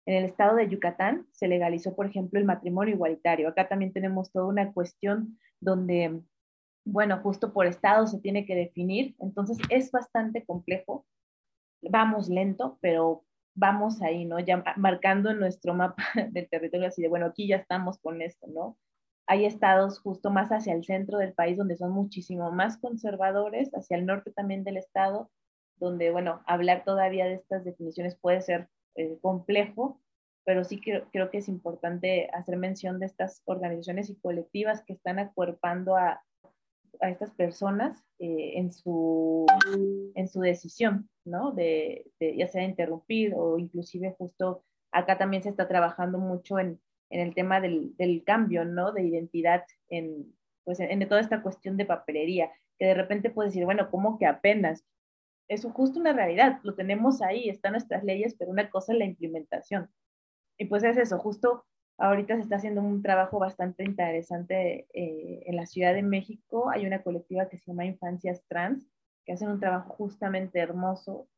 en 0.07 0.13
el 0.13 0.25
estado 0.25 0.55
de 0.55 0.69
Yucatán 0.69 1.25
se 1.31 1.47
legalizó, 1.47 1.95
por 1.95 2.05
ejemplo, 2.05 2.39
el 2.39 2.45
matrimonio 2.45 2.93
igualitario. 2.93 3.47
Acá 3.47 3.67
también 3.67 3.91
tenemos 3.91 4.31
toda 4.31 4.45
una 4.45 4.71
cuestión 4.71 5.39
donde 5.59 6.21
bueno, 6.85 7.19
justo 7.21 7.51
por 7.51 7.65
estado 7.65 8.05
se 8.07 8.19
tiene 8.19 8.45
que 8.45 8.55
definir, 8.55 9.15
entonces 9.19 9.57
es 9.69 9.91
bastante 9.91 10.45
complejo. 10.45 11.05
Vamos 11.81 12.29
lento, 12.29 12.77
pero 12.79 13.23
vamos 13.55 14.01
ahí, 14.01 14.25
¿no? 14.25 14.39
Ya 14.39 14.63
marcando 14.77 15.33
nuestro 15.33 15.73
mapa 15.73 16.03
del 16.31 16.47
territorio 16.47 16.87
así 16.87 17.01
de, 17.01 17.07
bueno, 17.07 17.25
aquí 17.25 17.47
ya 17.47 17.57
estamos 17.57 17.99
con 17.99 18.21
esto, 18.21 18.47
¿no? 18.47 18.77
Hay 19.27 19.45
estados 19.45 19.99
justo 19.99 20.29
más 20.29 20.51
hacia 20.51 20.73
el 20.73 20.83
centro 20.83 21.17
del 21.17 21.33
país 21.33 21.57
donde 21.57 21.77
son 21.77 21.91
muchísimo 21.91 22.51
más 22.51 22.77
conservadores, 22.77 23.71
hacia 23.73 23.97
el 23.97 24.05
norte 24.05 24.31
también 24.31 24.63
del 24.63 24.77
estado, 24.77 25.31
donde, 25.77 26.11
bueno, 26.11 26.41
hablar 26.45 26.83
todavía 26.85 27.25
de 27.25 27.35
estas 27.35 27.65
definiciones 27.65 28.15
puede 28.15 28.41
ser 28.41 28.69
eh, 28.95 29.17
complejo, 29.21 29.99
pero 30.45 30.63
sí 30.63 30.79
creo, 30.79 31.07
creo 31.11 31.31
que 31.31 31.39
es 31.39 31.49
importante 31.49 32.29
hacer 32.33 32.57
mención 32.57 32.99
de 32.99 33.07
estas 33.07 33.41
organizaciones 33.45 34.09
y 34.09 34.15
colectivas 34.15 34.83
que 34.83 34.93
están 34.93 35.19
acuerpando 35.19 35.95
a, 35.97 36.23
a 37.01 37.09
estas 37.09 37.31
personas 37.31 38.03
eh, 38.19 38.53
en, 38.55 38.71
su, 38.71 39.45
en 40.15 40.27
su 40.27 40.39
decisión, 40.39 41.09
¿no? 41.25 41.51
De, 41.51 42.05
ya 42.19 42.47
sea 42.47 42.63
interrumpir 42.63 43.33
o 43.35 43.57
inclusive 43.57 44.15
justo 44.17 44.63
acá 44.91 45.17
también 45.17 45.43
se 45.43 45.49
está 45.49 45.67
trabajando 45.67 46.19
mucho 46.19 46.57
en, 46.57 46.79
en 47.09 47.21
el 47.21 47.33
tema 47.33 47.61
del, 47.61 47.95
del, 47.97 48.23
cambio, 48.23 48.65
¿no? 48.65 48.91
De 48.91 49.03
identidad 49.03 49.63
en, 49.89 50.33
pues 50.63 50.79
en, 50.79 51.07
toda 51.07 51.21
esta 51.21 51.41
cuestión 51.41 51.77
de 51.77 51.85
papelería, 51.85 52.51
que 52.77 52.85
de 52.85 52.93
repente 52.93 53.29
puedes 53.29 53.53
decir, 53.53 53.65
bueno, 53.65 53.89
¿cómo 53.91 54.17
que 54.17 54.25
apenas? 54.25 54.83
Eso 55.47 55.69
justo 55.71 55.99
una 55.99 56.13
realidad, 56.13 56.59
lo 56.63 56.75
tenemos 56.75 57.21
ahí, 57.21 57.49
están 57.49 57.73
nuestras 57.73 58.03
leyes, 58.03 58.35
pero 58.37 58.51
una 58.51 58.69
cosa 58.69 58.93
es 58.93 58.99
la 58.99 59.05
implementación. 59.05 59.89
Y 60.57 60.65
pues 60.65 60.83
es 60.83 60.97
eso, 60.97 61.19
justo 61.19 61.65
Ahorita 61.97 62.35
se 62.35 62.41
está 62.41 62.57
haciendo 62.57 62.81
un 62.81 63.01
trabajo 63.01 63.39
bastante 63.39 63.83
interesante 63.83 64.85
eh, 64.93 65.43
en 65.45 65.55
la 65.55 65.65
Ciudad 65.65 65.93
de 65.93 66.03
México. 66.03 66.69
Hay 66.69 66.85
una 66.85 67.01
colectiva 67.01 67.47
que 67.47 67.57
se 67.57 67.67
llama 67.67 67.85
Infancias 67.85 68.45
Trans, 68.47 68.85
que 69.25 69.31
hacen 69.31 69.49
un 69.49 69.61
trabajo 69.61 69.93
justamente 69.93 70.59
hermoso 70.59 71.29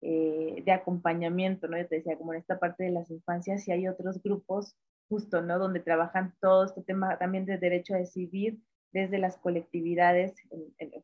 eh, 0.00 0.62
de 0.64 0.72
acompañamiento, 0.72 1.68
¿no? 1.68 1.78
Yo 1.78 1.86
te 1.86 1.96
decía, 1.96 2.18
como 2.18 2.32
en 2.32 2.40
esta 2.40 2.58
parte 2.58 2.84
de 2.84 2.90
las 2.90 3.08
infancias, 3.10 3.68
y 3.68 3.72
hay 3.72 3.86
otros 3.86 4.20
grupos 4.20 4.74
justo, 5.10 5.42
¿no? 5.42 5.58
Donde 5.58 5.80
trabajan 5.80 6.34
todo 6.40 6.64
este 6.64 6.82
tema 6.82 7.18
también 7.18 7.44
de 7.44 7.58
derecho 7.58 7.94
a 7.94 7.98
decidir 7.98 8.58
desde 8.92 9.18
las 9.18 9.36
colectividades, 9.36 10.32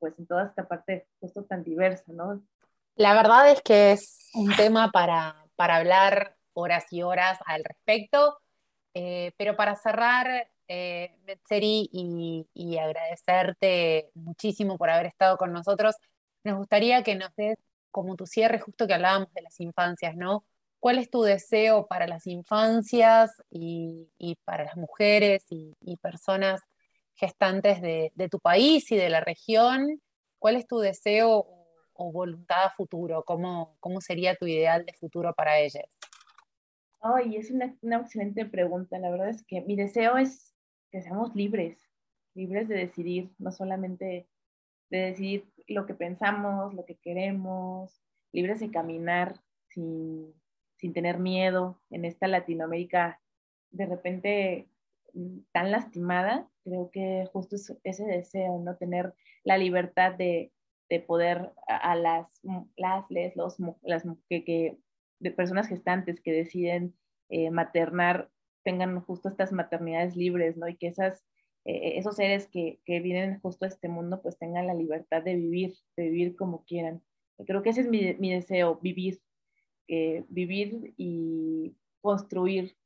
pues 0.00 0.18
en 0.18 0.26
toda 0.26 0.46
esta 0.46 0.66
parte 0.66 1.06
justo 1.20 1.44
tan 1.44 1.62
diversa, 1.62 2.04
¿no? 2.08 2.42
La 2.94 3.12
verdad 3.12 3.50
es 3.50 3.60
que 3.60 3.92
es 3.92 4.30
un 4.32 4.56
tema 4.56 4.90
para, 4.90 5.44
para 5.54 5.76
hablar 5.76 6.36
horas 6.54 6.86
y 6.90 7.02
horas 7.02 7.38
al 7.44 7.62
respecto. 7.62 8.38
Eh, 8.98 9.32
pero 9.36 9.56
para 9.56 9.76
cerrar, 9.76 10.48
eh, 10.68 11.14
y, 11.50 12.78
agradecerte 12.78 14.10
muchísimo 14.14 14.78
por 14.78 14.88
haber 14.88 15.04
estado 15.04 15.36
con 15.36 15.52
nosotros, 15.52 15.96
nos 16.44 16.56
gustaría 16.56 17.02
que 17.02 17.14
nos 17.14 17.28
des 17.36 17.58
como 17.90 18.16
tu 18.16 18.24
cierre, 18.24 18.58
justo 18.58 18.86
que 18.86 18.94
hablábamos 18.94 19.30
de 19.34 19.42
las 19.42 19.60
infancias, 19.60 20.16
¿no? 20.16 20.46
¿Cuál 20.80 20.98
es 20.98 21.10
tu 21.10 21.22
deseo 21.22 21.86
para 21.86 22.06
las 22.06 22.26
infancias 22.26 23.42
y, 23.50 24.08
para 24.44 24.64
las 24.64 24.76
mujeres 24.76 25.44
y, 25.50 25.96
personas 25.96 26.60
gestantes 27.14 27.80
de, 27.80 28.28
tu 28.30 28.38
país 28.38 28.90
y 28.92 28.96
de 28.96 29.08
la 29.08 29.20
región? 29.20 30.00
¿Cuál 30.38 30.56
es 30.56 30.66
tu 30.66 30.78
deseo 30.78 31.46
o, 31.94 32.12
voluntad 32.12 32.64
a 32.66 32.70
futuro? 32.70 33.24
¿Cómo, 33.24 33.76
¿Cómo 33.80 34.00
sería 34.00 34.36
tu 34.36 34.46
ideal 34.46 34.84
de 34.84 34.92
futuro 34.92 35.32
para 35.34 35.58
ellas? 35.58 35.86
Ay, 37.00 37.36
es 37.36 37.50
una, 37.50 37.76
excelente 38.00 38.44
pregunta. 38.46 38.98
La 38.98 39.10
verdad 39.10 39.28
es 39.28 39.44
que 39.44 39.60
mi 39.62 39.76
deseo 39.76 40.18
es 40.18 40.54
que 40.90 41.02
seamos 41.02 41.34
libres, 41.34 41.78
libres 42.34 42.68
de 42.68 42.76
decidir, 42.76 43.30
no 43.38 43.52
solamente 43.52 44.28
de 44.90 44.98
decidir 44.98 45.52
lo 45.68 45.86
que 45.86 45.94
pensamos, 45.94 46.74
lo 46.74 46.84
que 46.84 46.96
queremos, 46.96 48.02
libres 48.32 48.60
de 48.60 48.70
caminar 48.70 49.40
sin, 49.68 50.34
tener 50.78 51.18
miedo 51.18 51.80
en 51.90 52.04
esta 52.04 52.28
Latinoamérica 52.28 53.20
de 53.70 53.86
repente 53.86 54.68
mm, 55.14 55.38
tan 55.52 55.70
lastimada. 55.70 56.48
Creo 56.64 56.90
que 56.90 57.28
justo 57.32 57.56
ese 57.84 58.04
deseo, 58.04 58.58
¿no? 58.58 58.76
Tener 58.76 59.14
la 59.44 59.58
libertad 59.58 60.14
de, 60.14 60.52
poder 61.06 61.52
a, 61.66 61.96
las, 61.96 62.40
las, 62.76 63.10
les, 63.10 63.34
los, 63.34 63.56
las, 63.82 64.04
que, 64.28 64.44
que 64.44 64.78
de 65.18 65.30
personas 65.32 65.68
gestantes 65.68 66.20
que 66.20 66.32
deciden 66.32 66.94
eh, 67.28 67.50
maternar 67.50 68.30
tengan 68.64 69.00
justo 69.00 69.28
estas 69.28 69.52
maternidades 69.52 70.16
libres, 70.16 70.56
¿no? 70.56 70.68
Y 70.68 70.76
que 70.76 70.88
esas, 70.88 71.24
eh, 71.64 71.98
esos 71.98 72.16
seres 72.16 72.48
que, 72.48 72.80
que, 72.84 73.00
vienen 73.00 73.40
justo 73.40 73.64
a 73.64 73.68
este 73.68 73.88
mundo 73.88 74.20
pues 74.22 74.38
tengan 74.38 74.66
la 74.66 74.74
libertad 74.74 75.22
de 75.22 75.36
vivir, 75.36 75.74
de 75.96 76.04
vivir 76.04 76.36
como 76.36 76.64
quieran. 76.64 77.02
Creo 77.46 77.62
que 77.62 77.70
ese 77.70 77.82
es 77.82 77.88
mi, 77.88 78.14
mi 78.14 78.32
deseo, 78.32 78.78
vivir, 78.82 79.20
eh, 79.88 80.24
vivir 80.28 80.94
y 80.96 81.76
construir. 82.00 82.76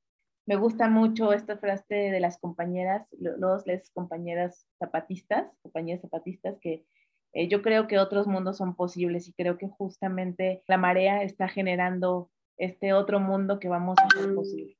Me 0.47 0.57
gusta 0.57 0.89
mucho 0.89 1.33
esta 1.33 1.59
frase 1.59 1.95
de 1.95 2.21
las 2.21 2.39
compañeras, 2.39 3.07
los, 3.19 3.67
les 3.67 3.91
compañeras 3.91 4.67
zapatistas, 4.79 5.47
compañeras 5.63 6.03
zapatistas 6.03 6.59
que 6.61 6.85
eh, 7.33 7.49
yo 7.49 7.63
creo 7.63 7.87
que 7.87 7.99
otros 7.99 8.27
mundos 8.27 8.57
son 8.57 8.75
posibles 8.75 9.29
y 9.29 9.33
creo 9.33 9.59
que 9.59 9.69
justamente 9.69 10.63
la 10.67 10.77
marea 10.77 11.23
está 11.23 11.49
generando 11.49 12.31
este 12.57 12.93
otro 12.93 13.21
mundo 13.21 13.61
que 13.61 13.69
vamos 13.69 13.97
a 13.99 14.07
hacer 14.07 14.35
posible. 14.35 14.77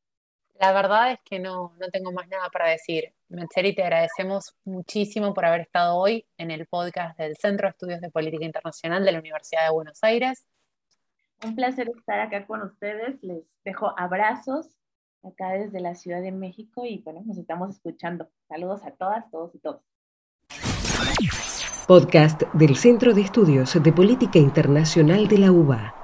La 0.61 0.73
verdad 0.73 1.13
es 1.13 1.21
que 1.25 1.39
no, 1.39 1.73
no 1.81 1.89
tengo 1.89 2.13
más 2.13 2.29
nada 2.29 2.51
para 2.51 2.69
decir. 2.69 3.15
Metzeri, 3.29 3.75
te 3.75 3.83
agradecemos 3.83 4.55
muchísimo 4.65 5.33
por 5.33 5.47
haber 5.47 5.63
estado 5.63 5.97
hoy 5.97 6.27
en 6.37 6.51
el 6.51 6.67
podcast 6.67 7.17
del 7.19 7.37
Centro 7.37 7.69
de 7.69 7.71
Estudios 7.71 8.01
de 8.01 8.11
Política 8.11 8.45
Internacional 8.45 9.05
de 9.05 9.13
la 9.13 9.21
Universidad 9.21 9.65
de 9.65 9.73
Buenos 9.73 10.03
Aires. 10.03 10.47
Un 11.45 11.55
placer 11.55 11.89
estar 11.97 12.21
acá 12.21 12.47
con 12.47 12.63
ustedes. 12.63 13.23
Les 13.23 13.45
dejo 13.65 13.93
abrazos 13.99 14.69
acá 15.23 15.51
desde 15.51 15.81
la 15.81 15.95
Ciudad 15.95 16.21
de 16.21 16.33
México 16.33 16.85
y 16.85 17.03
bueno, 17.03 17.23
nos 17.25 17.39
estamos 17.39 17.71
escuchando. 17.71 18.29
Saludos 18.49 18.85
a 18.85 18.91
todas, 18.93 19.31
todos 19.31 19.55
y 19.55 19.59
todos 19.59 19.83
podcast 21.91 22.43
del 22.53 22.77
Centro 22.77 23.15
de 23.15 23.23
Estudios 23.23 23.77
de 23.83 23.93
Política 23.93 24.39
Internacional 24.39 25.27
de 25.27 25.39
la 25.39 25.51
UBA. 25.51 26.00